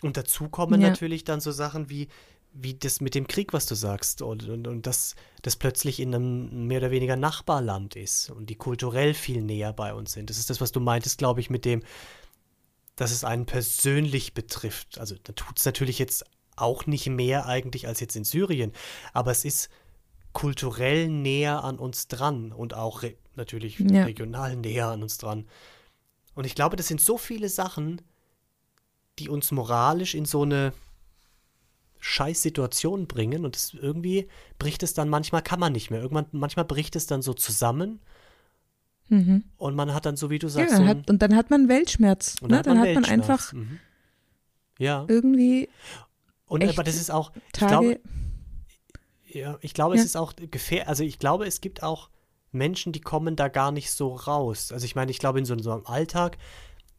[0.02, 0.90] Und dazu kommen Ja.
[0.90, 2.08] natürlich dann so Sachen wie,
[2.54, 6.14] wie das mit dem Krieg, was du sagst, und, und, und dass das plötzlich in
[6.14, 10.30] einem mehr oder weniger Nachbarland ist und die kulturell viel näher bei uns sind.
[10.30, 11.82] Das ist das, was du meintest, glaube ich, mit dem,
[12.96, 15.00] dass es einen persönlich betrifft.
[15.00, 18.72] Also da tut es natürlich jetzt auch nicht mehr eigentlich als jetzt in Syrien,
[19.14, 19.70] aber es ist
[20.32, 24.04] kulturell näher an uns dran und auch re natürlich Ja.
[24.04, 25.48] regional näher an uns dran.
[26.36, 28.00] Und ich glaube, das sind so viele Sachen,
[29.18, 30.72] die uns moralisch in so eine
[32.06, 34.28] Scheißsituation bringen und es irgendwie
[34.60, 36.02] bricht es dann manchmal kann man nicht mehr.
[36.02, 38.00] Irgendwann manchmal bricht es dann so zusammen
[39.10, 39.44] Mhm.
[39.58, 41.50] und man hat dann so wie du Ja, sagst dann so hat, und dann hat
[41.50, 42.36] man Weltschmerz.
[42.42, 42.62] und Ne?
[42.62, 43.10] Dann hat man Weltschmerz.
[43.30, 43.80] einfach Mhm.
[44.80, 45.70] ja irgendwie
[46.46, 47.70] und aber das ist auch ich Tage.
[47.72, 48.00] glaube
[49.26, 50.02] ja, ich glaube, Ja.
[50.02, 50.88] es ist auch gefährlich.
[50.88, 52.10] Also ich glaube, es gibt auch
[52.52, 54.72] Menschen, die kommen da gar nicht so raus.
[54.72, 56.38] Also ich meine, ich glaube, in so, so einem Alltag,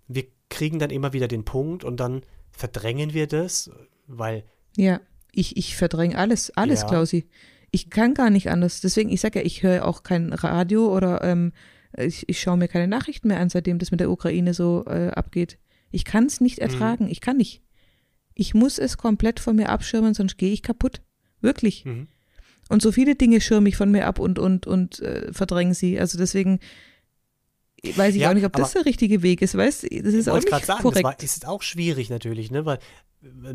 [0.08, 3.70] wir kriegen dann immer wieder den Punkt und dann verdrängen wir das,
[4.08, 4.44] weil
[4.76, 5.00] Ja,
[5.32, 6.88] ich, ich verdränge alles, alles, Ja.
[6.88, 7.26] Klausi.
[7.70, 8.80] Ich kann gar nicht anders.
[8.80, 11.52] Deswegen, ich sage ja, ich höre auch kein Radio oder ähm,
[11.96, 15.08] ich, ich schaue mir keine Nachrichten mehr an, seitdem das mit der Ukraine so äh,
[15.10, 15.58] abgeht.
[15.90, 16.44] Ich kann es Mhm.
[16.44, 17.08] nicht ertragen.
[17.08, 17.62] Ich kann nicht.
[18.34, 21.02] Ich muss es komplett von mir abschirmen, sonst gehe ich kaputt.
[21.40, 21.84] Wirklich.
[21.84, 22.08] mhm.
[22.70, 26.00] Und so viele Dinge schirme ich von mir ab und, und, und äh, verdränge sie.
[26.00, 26.60] Also deswegen
[27.96, 29.54] weiß ich Ja, auch nicht, ob das der richtige Weg ist.
[29.56, 31.04] Weißt du, das ist Ich auch nicht sagen, korrekt.
[31.04, 32.64] das war, ist auch schwierig natürlich, ne?
[32.64, 32.78] Weil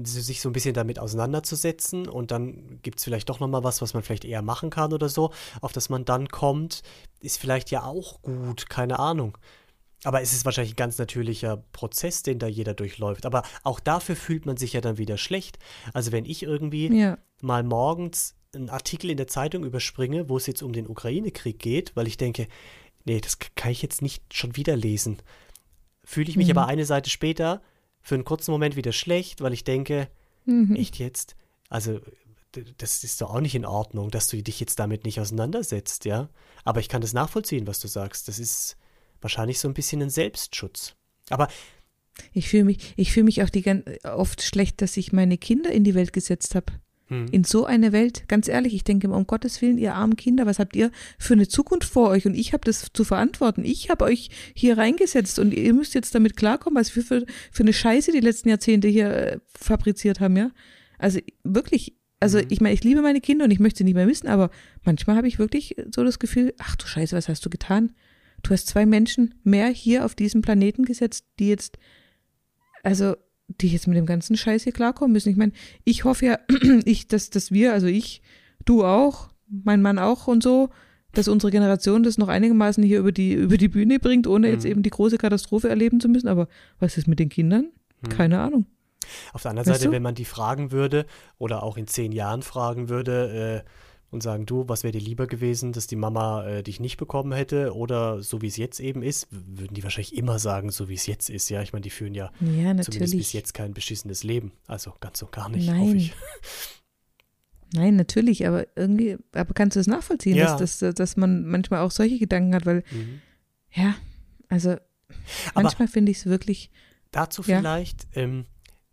[0.03, 3.93] sich so ein bisschen damit auseinanderzusetzen und dann gibt es vielleicht doch nochmal was, was
[3.93, 6.81] man vielleicht eher machen kann oder so, auf das man dann kommt,
[7.21, 9.37] ist vielleicht ja auch gut, keine Ahnung.
[10.05, 13.25] Aber es ist wahrscheinlich ein ganz natürlicher Prozess, den da jeder durchläuft.
[13.25, 15.59] Aber auch dafür fühlt man sich ja dann wieder schlecht.
[15.93, 20.47] Also wenn ich irgendwie ja, mal morgens einen Artikel in der Zeitung überspringe, wo es
[20.47, 22.47] jetzt um den Ukraine-Krieg geht, weil ich denke,
[23.03, 25.17] nee, das kann ich jetzt nicht schon wieder lesen.
[26.05, 26.57] Fühle ich mich Mhm.
[26.57, 27.61] aber eine Seite später
[28.01, 30.07] für einen kurzen Moment wieder schlecht, weil ich denke,
[30.45, 30.75] mhm.
[30.75, 31.35] echt jetzt?
[31.69, 31.99] Also,
[32.77, 36.29] das ist doch auch nicht in Ordnung, dass du dich jetzt damit nicht auseinandersetzt, ja?
[36.63, 38.27] Aber ich kann das nachvollziehen, was du sagst.
[38.27, 38.75] Das ist
[39.21, 40.95] wahrscheinlich so ein bisschen ein Selbstschutz.
[41.29, 41.47] Aber
[42.33, 43.63] Ich fühle mich, ich fühle mich auch die
[44.03, 46.73] oft schlecht, dass ich meine Kinder in die Welt gesetzt habe.
[47.09, 50.15] Hm, In so eine Welt, ganz ehrlich, ich denke immer, um Gottes Willen, ihr armen
[50.15, 52.25] Kinder, was habt ihr für eine Zukunft vor euch?
[52.25, 53.65] Und ich habe das zu verantworten.
[53.65, 57.63] Ich habe euch hier reingesetzt und ihr müsst jetzt damit klarkommen, was wir für, für
[57.63, 60.51] eine Scheiße die letzten Jahrzehnte hier äh, fabriziert haben, ja?
[60.97, 62.45] Also wirklich, also Mhm.
[62.49, 64.49] ich meine, ich liebe meine Kinder und ich möchte sie nicht mehr missen, aber
[64.83, 67.93] manchmal habe ich wirklich so das Gefühl, ach du Scheiße, was hast du getan?
[68.43, 71.77] Du hast zwei Menschen mehr hier auf diesem Planeten gesetzt, die jetzt
[72.83, 73.15] also
[73.61, 75.29] die jetzt mit dem ganzen Scheiß hier klarkommen müssen.
[75.29, 75.51] Ich meine,
[75.83, 76.39] ich hoffe ja,
[76.85, 78.21] ich, dass, dass wir, also ich,
[78.65, 80.69] du auch, mein Mann auch und so,
[81.13, 84.63] dass unsere Generation das noch einigermaßen hier über die, über die Bühne bringt, ohne jetzt
[84.65, 84.71] Mhm.
[84.71, 86.27] eben die große Katastrophe erleben zu müssen.
[86.27, 86.47] Aber
[86.79, 87.71] was ist mit den Kindern?
[88.03, 88.09] hm.
[88.09, 88.67] Keine Ahnung.
[89.33, 89.95] Auf der anderen Weißt Seite, du?
[89.95, 91.05] wenn man die fragen würde
[91.39, 93.69] oder auch in zehn Jahren fragen würde äh,
[94.11, 97.31] und sagen, du, was wäre dir lieber gewesen, dass die Mama äh, dich nicht bekommen
[97.31, 100.95] hätte oder so wie es jetzt eben ist, würden die wahrscheinlich immer sagen, so wie
[100.95, 101.49] es jetzt ist.
[101.49, 104.51] Ja, ich meine, die führen ja Ja, zumindest bis jetzt kein beschissenes Leben.
[104.67, 105.79] Also ganz und gar nicht, Nein.
[105.81, 106.13] hoffe ich.
[107.73, 110.57] Nein, natürlich, aber irgendwie, aber kannst du das nachvollziehen, Ja.
[110.57, 113.21] dass, dass, dass man manchmal auch solche Gedanken hat, weil, Mhm.
[113.71, 113.93] ja,
[114.47, 114.75] also
[115.53, 116.71] manchmal finde ich es wirklich,
[117.11, 117.57] Dazu Ja.
[117.59, 118.45] vielleicht, ähm,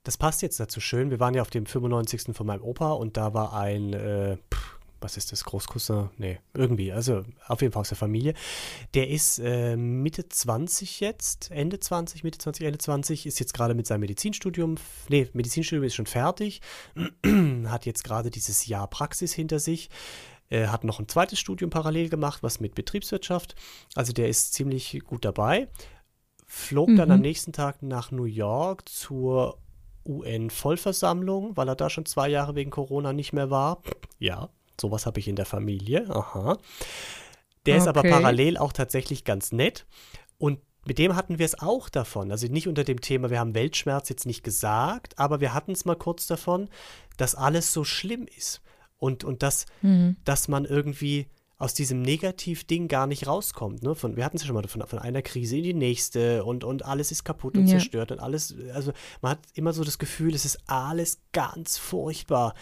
[0.02, 1.10] das passt jetzt dazu schön.
[1.10, 2.34] Wir waren ja auf dem 95.
[2.34, 6.10] von meinem Opa und da war ein, äh, pff, was ist das, Großcousin?
[6.18, 8.34] Nee, irgendwie, also auf jeden Fall aus der Familie.
[8.94, 13.74] Der ist äh, Mitte 20 jetzt, Ende 20, Mitte 20, Ende 20, ist jetzt gerade
[13.74, 14.76] mit seinem Medizinstudium,
[15.08, 16.60] nee, Medizinstudium ist schon fertig,
[17.66, 19.90] hat jetzt gerade dieses Jahr Praxis hinter sich.
[20.48, 23.56] äh, hat noch ein zweites Studium parallel gemacht, was mit Betriebswirtschaft.
[23.96, 25.68] Also der ist ziemlich gut dabei
[26.48, 27.14] flog dann Mhm.
[27.14, 29.58] am nächsten Tag nach New York zur
[30.06, 33.82] UN-Vollversammlung, weil er da schon zwei Jahre wegen Corona nicht mehr war.
[34.18, 34.48] Ja,
[34.80, 36.08] sowas habe ich in der Familie.
[36.10, 36.58] Aha.
[37.66, 38.10] Der ist aber Okay.
[38.10, 39.86] parallel auch tatsächlich ganz nett.
[40.38, 42.30] Und mit dem hatten wir es auch davon.
[42.30, 45.84] Also nicht unter dem Thema, wir haben Weltschmerz jetzt nicht gesagt, aber wir hatten es
[45.84, 46.68] mal kurz davon,
[47.16, 48.60] dass alles so schlimm ist.
[48.98, 50.16] Und, und dass, mhm.
[50.24, 51.26] dass man irgendwie
[51.58, 53.82] aus diesem Negativ-Ding gar nicht rauskommt.
[53.82, 53.94] Ne?
[53.94, 56.64] Von, wir hatten es ja schon mal von, von einer Krise in die nächste und,
[56.64, 57.72] und alles ist kaputt und Ja.
[57.78, 62.54] zerstört und alles, also man hat immer so das Gefühl, es ist alles ganz furchtbar.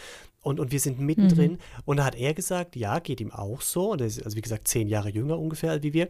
[0.45, 1.59] Und, und wir sind mittendrin.
[1.85, 3.91] Und da hat er gesagt, ja, geht ihm auch so.
[3.93, 6.09] Und er ist, also wie gesagt, zehn Jahre jünger ungefähr wie wir.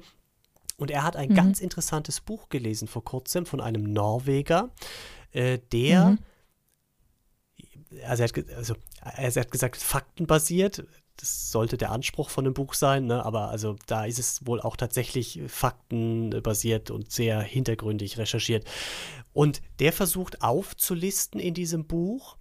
[0.77, 1.35] Und er hat ein Mhm.
[1.35, 4.70] ganz interessantes Buch gelesen vor kurzem von einem Norweger,
[5.33, 6.18] äh, der Mhm.
[8.07, 10.85] also er, hat, also er hat gesagt, faktenbasiert,
[11.16, 13.25] das sollte der Anspruch von dem Buch sein, ne?
[13.25, 18.66] aber also da ist es wohl auch tatsächlich faktenbasiert und sehr hintergründig recherchiert.
[19.33, 22.37] Und der versucht aufzulisten in diesem Buch,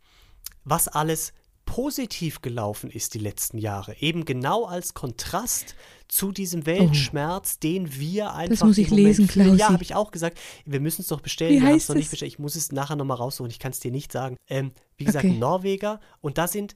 [0.63, 1.33] was alles
[1.73, 3.95] positiv gelaufen ist die letzten Jahre.
[3.99, 5.73] Eben genau als Kontrast
[6.07, 7.59] zu diesem Weltschmerz, oh.
[7.63, 8.59] den wir einfach.
[8.59, 9.57] Das muss ich lesen, Klausi.
[9.57, 10.37] Ja, habe ich auch gesagt.
[10.65, 11.55] Wir müssen es doch bestellen.
[11.55, 12.31] Wie wir heißt es nicht bestellt.
[12.31, 13.49] Ich muss es nachher nochmal raussuchen.
[13.49, 14.37] Ich kann es dir nicht sagen.
[14.47, 15.35] Ähm, wie gesagt, okay.
[15.35, 15.99] Norweger.
[16.21, 16.75] Und da sind.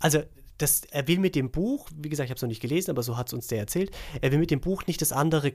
[0.00, 0.20] Also,
[0.58, 3.02] das, er will mit dem Buch, wie gesagt, ich habe es noch nicht gelesen, aber
[3.02, 5.54] so hat es uns der erzählt, er will mit dem Buch nicht das andere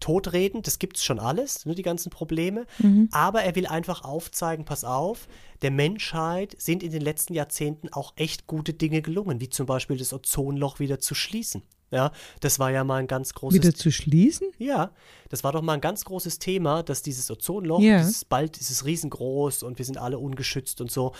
[0.00, 2.66] totreden, das gibt es schon alles, ne, die ganzen Probleme.
[2.78, 3.08] Mhm.
[3.12, 5.28] Aber er will einfach aufzeigen, pass auf,
[5.62, 9.96] der Menschheit sind in den letzten Jahrzehnten auch echt gute Dinge gelungen, wie zum Beispiel
[9.96, 11.62] das Ozonloch wieder zu schließen.
[11.92, 14.48] Ja, das war ja mal ein ganz großes Wieder zu schließen?
[14.58, 14.92] Ja,
[15.28, 17.98] das war doch mal ein ganz großes Thema, dass dieses Ozonloch, ja.
[17.98, 21.12] dieses, bald ist es riesengroß und wir sind alle ungeschützt und so.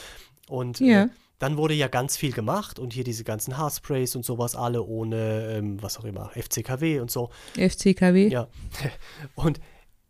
[0.48, 1.04] Und ja.
[1.04, 1.08] äh,
[1.42, 5.56] dann wurde ja ganz viel gemacht und hier diese ganzen Haarsprays und sowas alle ohne,
[5.56, 7.30] ähm, was auch immer, FCKW und so.
[7.56, 8.28] FCKW?
[8.28, 8.46] Ja.
[9.34, 9.60] Und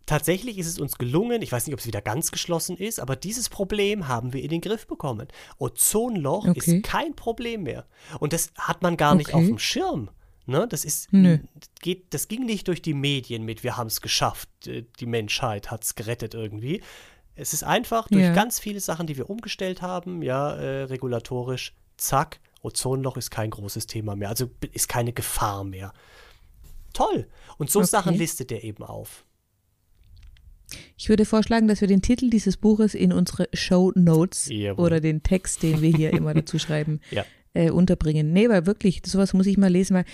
[0.04, 3.16] tatsächlich ist es uns gelungen, ich weiß nicht, ob es wieder ganz geschlossen ist, aber
[3.16, 5.26] dieses Problem haben wir in den Griff bekommen.
[5.58, 6.58] Ozonloch okay.
[6.58, 7.86] ist kein Problem mehr.
[8.20, 9.18] Und das hat man gar okay.
[9.18, 10.10] nicht auf dem Schirm.
[10.44, 11.38] Ne, das ist, Nö.
[11.80, 15.70] geht, das ging nicht durch die Medien mit, wir haben es geschafft, äh, die Menschheit
[15.70, 16.82] hat es gerettet irgendwie,
[17.34, 18.34] es ist einfach durch ja.
[18.34, 23.86] ganz viele Sachen, die wir umgestellt haben, ja, äh, regulatorisch, zack, Ozonloch ist kein großes
[23.86, 25.92] Thema mehr, also ist keine Gefahr mehr.
[26.92, 27.26] Toll.
[27.58, 27.88] Und so okay.
[27.88, 29.24] Sachen listet er eben auf.
[30.96, 34.86] Ich würde vorschlagen, dass wir den Titel dieses Buches in unsere Show Notes Jawohl.
[34.86, 37.24] oder den Text, den wir hier immer dazu schreiben, ja.
[37.54, 38.32] äh, unterbringen.
[38.32, 40.04] Nee, weil wirklich, sowas muss ich mal lesen, weil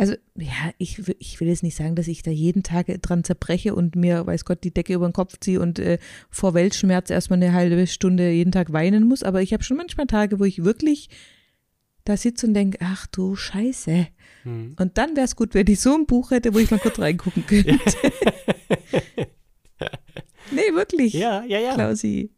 [0.00, 3.74] also ja, ich, ich will jetzt nicht sagen, dass ich da jeden Tag dran zerbreche
[3.74, 5.98] und mir, weiß Gott, die Decke über den Kopf ziehe und äh,
[6.30, 10.06] vor Weltschmerz erstmal eine halbe Stunde jeden Tag weinen muss, aber ich habe schon manchmal
[10.06, 11.10] Tage, wo ich wirklich
[12.06, 14.06] da sitze und denke, ach du Scheiße.
[14.44, 14.74] Hm.
[14.78, 16.98] Und dann wäre es gut, wenn ich so ein Buch hätte, wo ich mal kurz
[16.98, 17.68] reingucken könnte.
[20.50, 21.12] nee, wirklich.
[21.12, 21.74] Ja, ja, ja.
[21.74, 22.30] Klausi.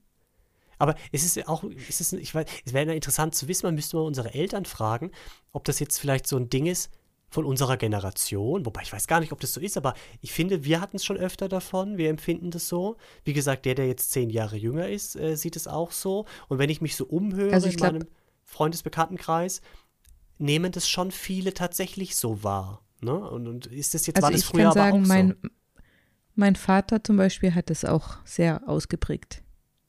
[0.79, 3.98] Aber es ist auch, es ist, ich weiß, es wäre interessant zu wissen, man müsste
[3.98, 5.12] mal unsere Eltern fragen,
[5.53, 6.90] ob das jetzt vielleicht so ein Ding ist,
[7.32, 10.64] von unserer Generation, wobei ich weiß gar nicht, ob das so ist, aber ich finde,
[10.64, 12.98] wir hatten es schon öfter davon, wir empfinden das so.
[13.24, 16.26] Wie gesagt, der, der jetzt zehn Jahre jünger ist, äh, sieht es auch so.
[16.48, 18.06] Und wenn ich mich so umhöre also in glaub, meinem
[18.44, 19.62] Freundesbekanntenkreis,
[20.36, 22.82] nehmen das schon viele tatsächlich so wahr.
[23.00, 23.14] Ne?
[23.14, 25.36] Und, und ist das jetzt, also war das ich früher kann sagen, aber auch mein,
[25.42, 25.48] so?
[26.34, 29.42] Mein Vater zum Beispiel hat das auch sehr ausgeprägt.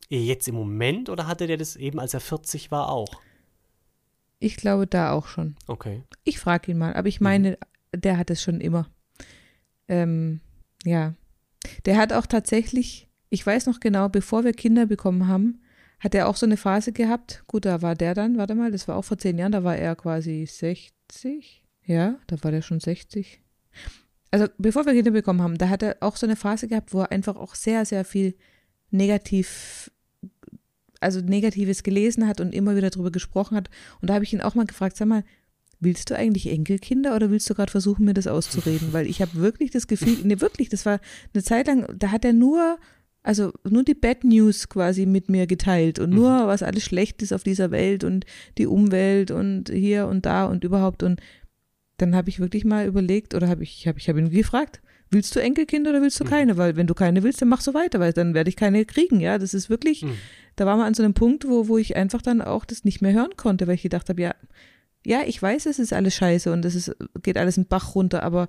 [0.07, 3.19] Jetzt im Moment oder hatte der das eben, als er 40 war, auch?
[4.43, 5.55] Ich glaube da auch schon.
[5.67, 6.03] Okay.
[6.25, 7.51] Ich frage ihn mal, aber ich meine,
[7.93, 8.01] mhm.
[8.01, 8.89] der hat es schon immer.
[9.87, 10.41] Ähm,
[10.83, 11.13] ja.
[11.85, 15.61] Der hat auch tatsächlich, ich weiß noch genau, bevor wir Kinder bekommen haben,
[16.01, 17.45] hat er auch so eine Phase gehabt.
[17.47, 19.77] Gut, da war der dann, warte mal, das war auch vor zehn Jahren, da war
[19.77, 21.63] er quasi 60.
[21.85, 23.41] Ja, da war der schon 60.
[24.29, 26.99] Also bevor wir Kinder bekommen haben, da hat er auch so eine Phase gehabt, wo
[26.99, 28.35] er einfach auch sehr, sehr viel
[28.91, 29.89] negativ
[31.03, 33.69] also Negatives gelesen hat und immer wieder darüber gesprochen hat.
[34.01, 35.23] Und da habe ich ihn auch mal gefragt, sag mal,
[35.83, 38.93] willst du eigentlich Enkelkinder oder willst du gerade versuchen, mir das auszureden?
[38.93, 40.99] Weil ich habe wirklich das Gefühl, nee, wirklich, das war
[41.33, 42.77] eine Zeit lang, da hat er nur,
[43.21, 46.47] also nur die Bad News quasi mit mir geteilt und nur, mhm.
[46.47, 48.25] was alles schlecht ist auf dieser Welt und
[48.57, 51.03] die Umwelt und hier und da und überhaupt.
[51.03, 51.21] Und
[51.97, 55.35] dann habe ich wirklich mal überlegt oder habe ich, habe ich hab ihn gefragt, willst
[55.35, 56.29] du Enkelkinder oder willst du mhm.
[56.29, 56.57] keine?
[56.57, 59.19] Weil wenn du keine willst, dann mach so weiter, weil dann werde ich keine kriegen.
[59.19, 60.17] Ja, das ist wirklich, mhm
[60.55, 63.01] da war man an so einem Punkt, wo, wo ich einfach dann auch das nicht
[63.01, 64.35] mehr hören konnte, weil ich gedacht habe, ja,
[65.05, 68.23] ja, ich weiß, es ist alles scheiße und es ist, geht alles im Bach runter,
[68.23, 68.47] aber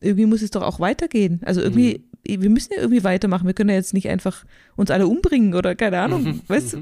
[0.00, 1.40] irgendwie muss es doch auch weitergehen.
[1.44, 2.42] Also irgendwie, mhm.
[2.42, 3.46] wir müssen ja irgendwie weitermachen.
[3.46, 4.44] Wir können ja jetzt nicht einfach
[4.76, 6.40] uns alle umbringen oder keine Ahnung, mhm.
[6.48, 6.76] weißt du?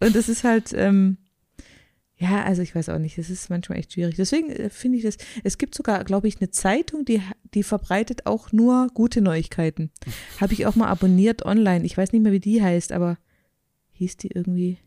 [0.00, 1.16] Und das ist halt, ähm,
[2.16, 4.16] ja, also ich weiß auch nicht, es ist manchmal echt schwierig.
[4.16, 7.20] Deswegen äh, finde ich das, es gibt sogar, glaube ich, eine Zeitung, die,
[7.54, 9.90] die verbreitet auch nur gute Neuigkeiten.
[10.40, 11.84] Habe ich auch mal abonniert online.
[11.84, 13.18] Ich weiß nicht mehr, wie die heißt, aber
[13.94, 14.78] hieß die irgendwie.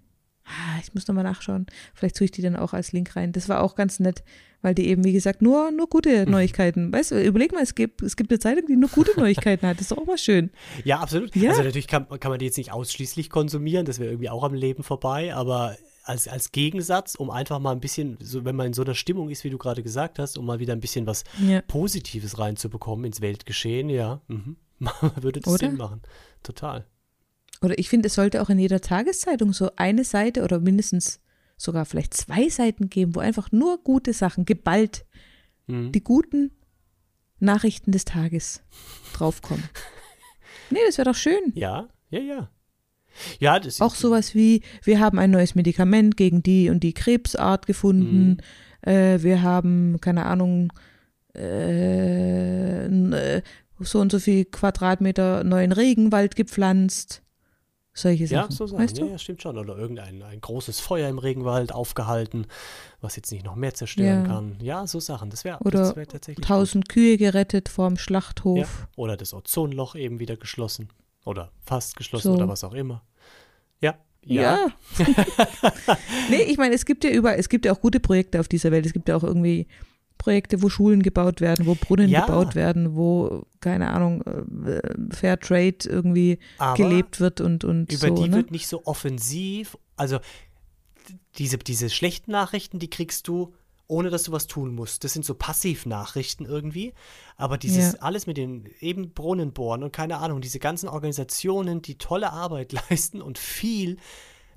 [0.46, 1.66] Ah, ich muss nochmal nachschauen.
[1.94, 3.34] Vielleicht tue ich die dann auch als Link rein.
[3.34, 4.24] Das war auch ganz nett,
[4.62, 6.26] weil die eben, wie gesagt, nur, nur gute.
[6.30, 6.94] Neuigkeiten.
[6.94, 9.78] Weißt du, überleg mal, es gibt, es gibt eine Zeitung, die nur gute Neuigkeiten hat.
[9.78, 10.52] Das ist auch mal schön.
[10.86, 11.36] Ja, absolut.
[11.36, 11.50] Ja?
[11.50, 14.54] Also natürlich kann, kann man die jetzt nicht ausschließlich konsumieren, das wäre irgendwie auch am
[14.54, 15.76] Leben vorbei, aber
[16.08, 19.30] als, als Gegensatz, um einfach mal ein bisschen, so, wenn man in so einer Stimmung
[19.30, 21.62] ist, wie du gerade gesagt hast, um mal wieder ein bisschen was ja.
[21.62, 24.56] Positives reinzubekommen ins Weltgeschehen, ja, mhm.
[25.20, 25.68] würde das Oder?
[25.68, 26.02] Sinn machen.
[26.44, 26.86] Total.
[27.62, 31.20] Oder ich finde, es sollte auch in jeder Tageszeitung so eine Seite oder mindestens
[31.58, 35.06] sogar vielleicht zwei Seiten geben, wo einfach nur gute Sachen, geballt,
[35.66, 35.92] mhm.
[35.92, 36.52] die guten
[37.40, 38.62] Nachrichten des Tages
[39.14, 39.64] draufkommen.
[40.70, 41.52] nee, das wäre doch schön.
[41.56, 42.50] Ja, ja, ja.
[43.40, 47.66] Ja, das Auch sowas wie, wir haben ein neues Medikament gegen die und die Krebsart
[47.66, 48.38] gefunden.
[48.82, 50.72] Äh, wir haben, keine Ahnung,
[51.36, 53.42] äh, äh,
[53.80, 57.24] so und so viel Quadratmeter neuen Regenwald gepflanzt.
[57.98, 58.52] Solche Ja, Sachen.
[58.56, 58.84] so Sachen.
[58.84, 59.12] weißt Ja, du?
[59.12, 59.58] ja, stimmt schon.
[59.58, 62.46] Oder irgendein ein großes Feuer im Regenwald aufgehalten,
[63.02, 64.28] was jetzt nicht noch mehr zerstören Ja.
[64.28, 64.58] kann.
[64.62, 65.30] Ja, so Sachen.
[65.32, 66.38] Das wäre Oder das wär tatsächlich.
[66.38, 66.46] gut.
[66.48, 68.00] Tausend Kühe gerettet vorm Ja.
[68.00, 68.88] Schlachthof.
[68.96, 70.90] Oder das Ozonloch eben wieder geschlossen.
[71.26, 72.34] Oder fast geschlossen So.
[72.36, 73.04] oder was auch immer.
[73.82, 73.96] Ja.
[74.24, 74.68] Ja.
[76.30, 78.72] nee, ich meine, es gibt ja überall, es gibt ja auch gute Projekte auf dieser
[78.72, 78.86] Welt.
[78.86, 79.68] Es gibt ja auch irgendwie
[80.18, 82.26] Projekte, wo Schulen gebaut werden, wo Brunnen Ja.
[82.26, 84.82] gebaut werden, wo, keine Ahnung, äh,
[85.16, 88.16] Fair Trade irgendwie Aber gelebt wird und, und über so.
[88.16, 88.36] die ne?
[88.38, 89.78] wird nicht so offensiv.
[89.96, 90.20] Also
[91.38, 93.54] diese, diese schlechten Nachrichten, die kriegst du,
[93.88, 95.04] ohne dass du was tun musst.
[95.04, 96.94] Das sind so Passivnachrichten irgendwie.
[97.38, 98.00] Aber dieses Ja.
[98.00, 102.72] alles mit den eben Brunnen bohren und keine Ahnung, diese ganzen Organisationen, die tolle Arbeit
[102.90, 103.98] leisten und viel,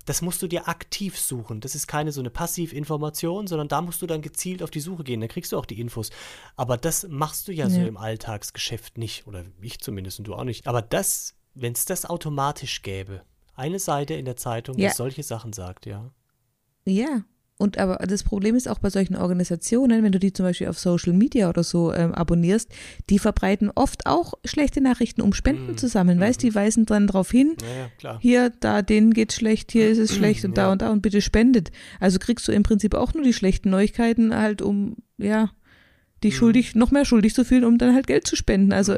[0.05, 1.61] das musst du dir aktiv suchen.
[1.61, 5.03] Das ist keine so eine Passivinformation, sondern da musst du dann gezielt auf die Suche
[5.03, 5.19] gehen.
[5.21, 6.09] Dann kriegst du auch die Infos.
[6.55, 7.87] Aber das machst du ja, so Ja.
[7.87, 9.27] im Alltagsgeschäft nicht.
[9.27, 10.67] Oder ich zumindest und du auch nicht.
[10.67, 13.21] Aber das, wenn es das automatisch gäbe,
[13.53, 14.89] eine Seite in der Zeitung, Ja.
[14.89, 16.11] die solche Sachen sagt, ja.
[16.85, 17.23] Ja.
[17.61, 20.79] Und aber das Problem ist auch bei solchen Organisationen, wenn du die zum Beispiel auf
[20.79, 22.69] Social Media oder so ähm, abonnierst,
[23.09, 25.77] die verbreiten oft auch schlechte Nachrichten, um Spenden Mhm.
[25.77, 26.19] zu sammeln.
[26.19, 27.55] Weißt, die weisen dann darauf hin,
[27.97, 28.17] klar.
[28.21, 30.71] hier, da, denen geht's schlecht, hier ist es schlecht und da Ja.
[30.71, 31.71] und da und bitte spendet.
[31.99, 35.51] Also kriegst du im Prinzip auch nur die schlechten Neuigkeiten halt, um, ja,
[36.23, 36.37] dich Mhm.
[36.37, 38.73] schuldig, noch mehr schuldig zu fühlen, um dann halt Geld zu spenden.
[38.73, 38.97] Also,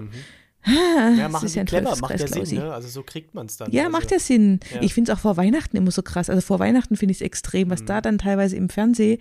[0.65, 2.73] Ah, Ja, das machen ist ja ein clever, macht ja Sinn, ne?
[2.73, 3.71] Also so kriegt man es dann.
[3.71, 4.59] Ja, also, macht ja Sinn.
[4.73, 4.81] Ja.
[4.81, 6.29] Ich finde es auch vor Weihnachten immer so krass.
[6.29, 7.85] Also vor Weihnachten finde ich es extrem, was Mhm.
[7.87, 9.19] da dann teilweise im Fernsehen,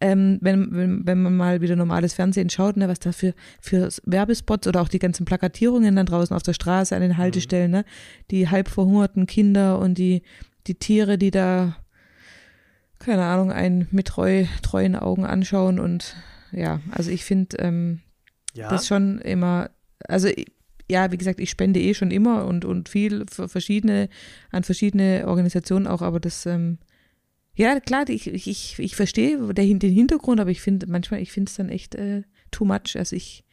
[0.00, 3.88] ähm, wenn, wenn, wenn man mal wieder normales Fernsehen schaut, ne, was da für, für
[4.04, 7.76] Werbespots oder auch die ganzen Plakatierungen dann draußen auf der Straße an den Haltestellen, Mhm.
[7.78, 7.84] ne,
[8.30, 10.22] die halb verhungerten Kinder und die,
[10.66, 11.76] die Tiere, die da,
[12.98, 16.16] keine Ahnung, einen mit treu, treuen Augen anschauen und
[16.52, 18.00] ja, also ich finde, ähm,
[18.54, 19.70] Ja, das schon immer,
[20.06, 20.52] also ich-
[20.90, 24.08] ja, wie gesagt, ich spende eh schon immer und, und viel für verschiedene,
[24.50, 26.78] an verschiedene Organisationen auch, aber das, ähm,
[27.54, 31.56] ja, klar, ich, ich, ich, verstehe den Hintergrund, aber ich finde manchmal, ich finde es
[31.56, 32.96] dann echt äh, too much.
[32.96, 33.44] Also ich,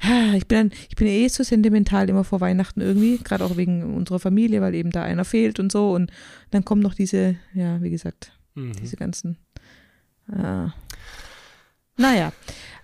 [0.34, 3.94] ich bin dann, ich bin eh so sentimental immer vor Weihnachten irgendwie, gerade auch wegen
[3.94, 6.10] unserer Familie, weil eben da einer fehlt und so und
[6.50, 8.72] dann kommen noch diese, ja, wie gesagt, mhm.
[8.72, 9.36] diese ganzen.
[10.32, 10.68] Äh,
[11.96, 12.32] naja,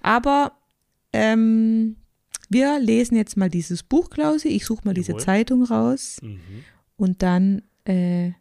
[0.03, 0.53] aber
[1.15, 1.97] ähm,
[2.49, 4.49] wir lesen jetzt mal dieses Buch, Klausi.
[4.49, 5.25] Ich suche mal diese Jawohl.
[5.25, 6.41] Zeitung raus Mhm.
[6.97, 8.33] und dann äh,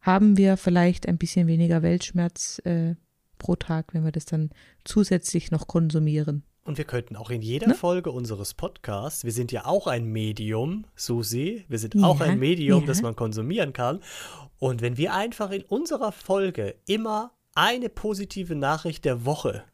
[0.00, 2.94] haben wir vielleicht ein bisschen weniger Weltschmerz äh,
[3.38, 4.50] pro Tag, wenn wir das dann
[4.84, 6.42] zusätzlich noch konsumieren.
[6.62, 7.74] Und wir könnten auch in jeder Ne?
[7.74, 12.38] Folge unseres Podcasts, wir sind ja auch ein Medium, Susi, wir sind Ja, auch ein
[12.38, 12.86] Medium, ja.
[12.86, 14.00] das man konsumieren kann.
[14.58, 19.64] Und wenn wir einfach in unserer Folge immer eine positive Nachricht der Woche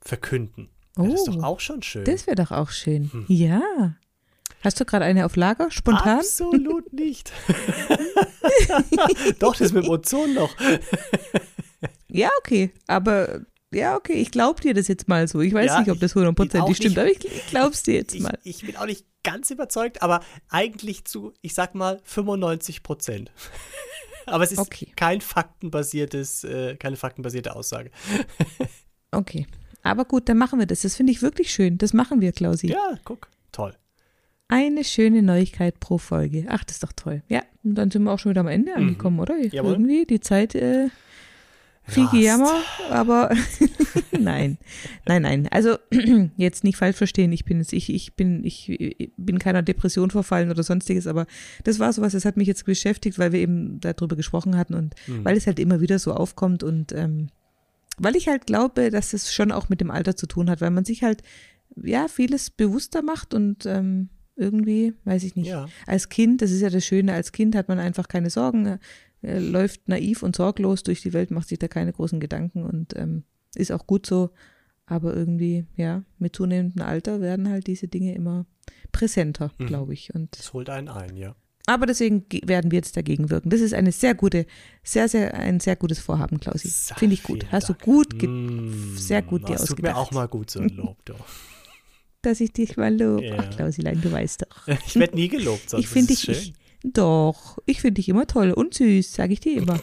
[0.00, 2.04] verkünden, wäre das Oh, doch auch schon schön.
[2.04, 3.10] Das wäre doch auch schön.
[3.12, 3.24] Hm.
[3.28, 3.94] Ja.
[4.62, 5.70] Hast du gerade eine auf Lager?
[5.70, 6.18] Spontan?
[6.18, 7.32] Absolut nicht.
[9.38, 10.54] doch, das mit dem Ozonloch.
[12.14, 12.70] Ja, okay.
[12.86, 13.40] Aber
[13.72, 15.40] ja, okay, ich glaube dir das jetzt mal so.
[15.40, 18.14] Ich weiß Ja, nicht, ob das hundertprozentig stimmt, nicht- aber ich, ich glaub's dir jetzt
[18.14, 18.38] Ich, mal.
[18.44, 23.32] ich bin auch nicht ganz überzeugt, aber eigentlich zu, ich sag mal, 95 Prozent.
[24.26, 24.92] aber es ist Okay.
[24.94, 27.90] kein faktenbasiertes, äh, keine faktenbasierte Aussage.
[29.10, 29.46] Okay.
[29.82, 30.82] Aber gut, dann machen wir das.
[30.82, 31.78] Das finde ich wirklich schön.
[31.78, 32.68] Das machen wir, Klausi.
[32.68, 33.74] Ja, guck, toll.
[34.48, 36.44] Eine schöne Neuigkeit pro Folge.
[36.48, 37.22] Ach, das ist doch toll.
[37.28, 39.34] Ja, und dann sind wir auch schon wieder am Ende angekommen, oder?
[39.34, 39.48] Mhm.
[39.50, 39.72] Jawohl.
[39.72, 40.88] Irgendwie, die Zeit, äh,
[41.84, 42.12] viel Rast.
[42.14, 43.30] Gejammer, aber
[44.12, 44.58] nein,
[45.06, 45.48] nein, nein.
[45.50, 45.78] Also
[46.36, 47.32] jetzt nicht falsch verstehen.
[47.32, 51.26] Ich bin jetzt, ich, ich bin, ich, ich bin keiner Depression verfallen oder sonstiges, aber
[51.64, 54.94] das war sowas, das hat mich jetzt beschäftigt, weil wir eben darüber gesprochen hatten und
[55.08, 55.24] Mhm.
[55.24, 57.30] weil es halt immer wieder so aufkommt und ähm,
[58.02, 60.70] weil ich halt glaube, dass es schon auch mit dem Alter zu tun hat, weil
[60.70, 61.22] man sich halt
[61.82, 65.68] ja vieles bewusster macht und ähm, irgendwie, weiß ich nicht, Ja.
[65.86, 68.78] als Kind, das ist ja das Schöne, als Kind hat man einfach keine Sorgen,
[69.22, 72.96] äh, läuft naiv und sorglos durch die Welt, macht sich da keine großen Gedanken und
[72.96, 74.30] ähm, ist auch gut so.
[74.86, 78.46] Aber irgendwie, ja, mit zunehmendem Alter werden halt diese Dinge immer
[78.90, 79.66] präsenter, Mhm.
[79.66, 80.14] glaube ich.
[80.14, 81.34] Und Das holt einen ein, ja.
[81.66, 83.50] Aber deswegen ge- werden wir jetzt dagegen wirken.
[83.50, 84.46] Das ist eine sehr gute,
[84.82, 86.68] sehr, sehr, ein sehr gutes Vorhaben, Klausi.
[86.96, 87.46] Finde ich gut.
[87.52, 87.78] Hast Dank.
[87.80, 89.96] du gut, Mm, sehr gut dir Das tut mir ausgedacht.
[89.96, 91.24] auch mal gut, so ein Lob, doch.
[92.22, 93.24] dass ich dich mal lobe.
[93.26, 93.36] Ja.
[93.38, 94.66] Ach, Klausilein, du weißt doch.
[94.86, 96.54] Ich werde nie gelobt, sonst ich finde ist dich, schön.
[96.84, 99.80] ich, doch, ich finde dich immer toll und süß, sage ich dir immer.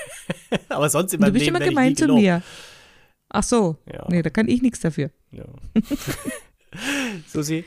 [0.68, 2.42] Aber sonst Und du bist Leben immer gemein zu mir.
[3.28, 4.06] Ach so, Ja.
[4.08, 5.10] nee, da kann ich nichts dafür.
[5.32, 5.44] Ja.
[7.26, 7.64] Susi,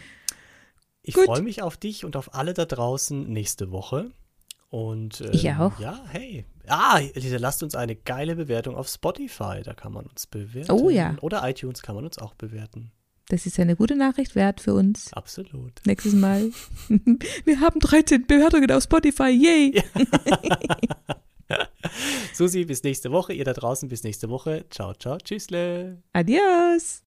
[1.10, 4.12] ich freue mich auf dich und auf alle da draußen nächste Woche.
[4.70, 5.80] Und ähm, Ich auch.
[5.80, 6.46] Ja, hey.
[6.68, 9.62] Ah, lasst uns eine geile Bewertung auf Spotify.
[9.64, 10.72] Da kann man uns bewerten.
[10.72, 11.16] Oh ja.
[11.22, 12.92] Oder iTunes kann man uns auch bewerten.
[13.30, 15.14] Das ist eine gute Nachricht wert für uns.
[15.14, 15.74] Absolut.
[15.86, 16.52] Nächstes Mal.
[17.46, 19.30] Wir haben 13 Bewertungen auf Spotify.
[19.30, 19.84] Yay!
[22.34, 23.34] Susi, bis nächste Woche.
[23.34, 24.66] Ihr da draußen, bis nächste Woche.
[24.70, 25.18] Ciao, ciao.
[25.18, 26.02] Tschüssle.
[26.14, 27.04] Adios!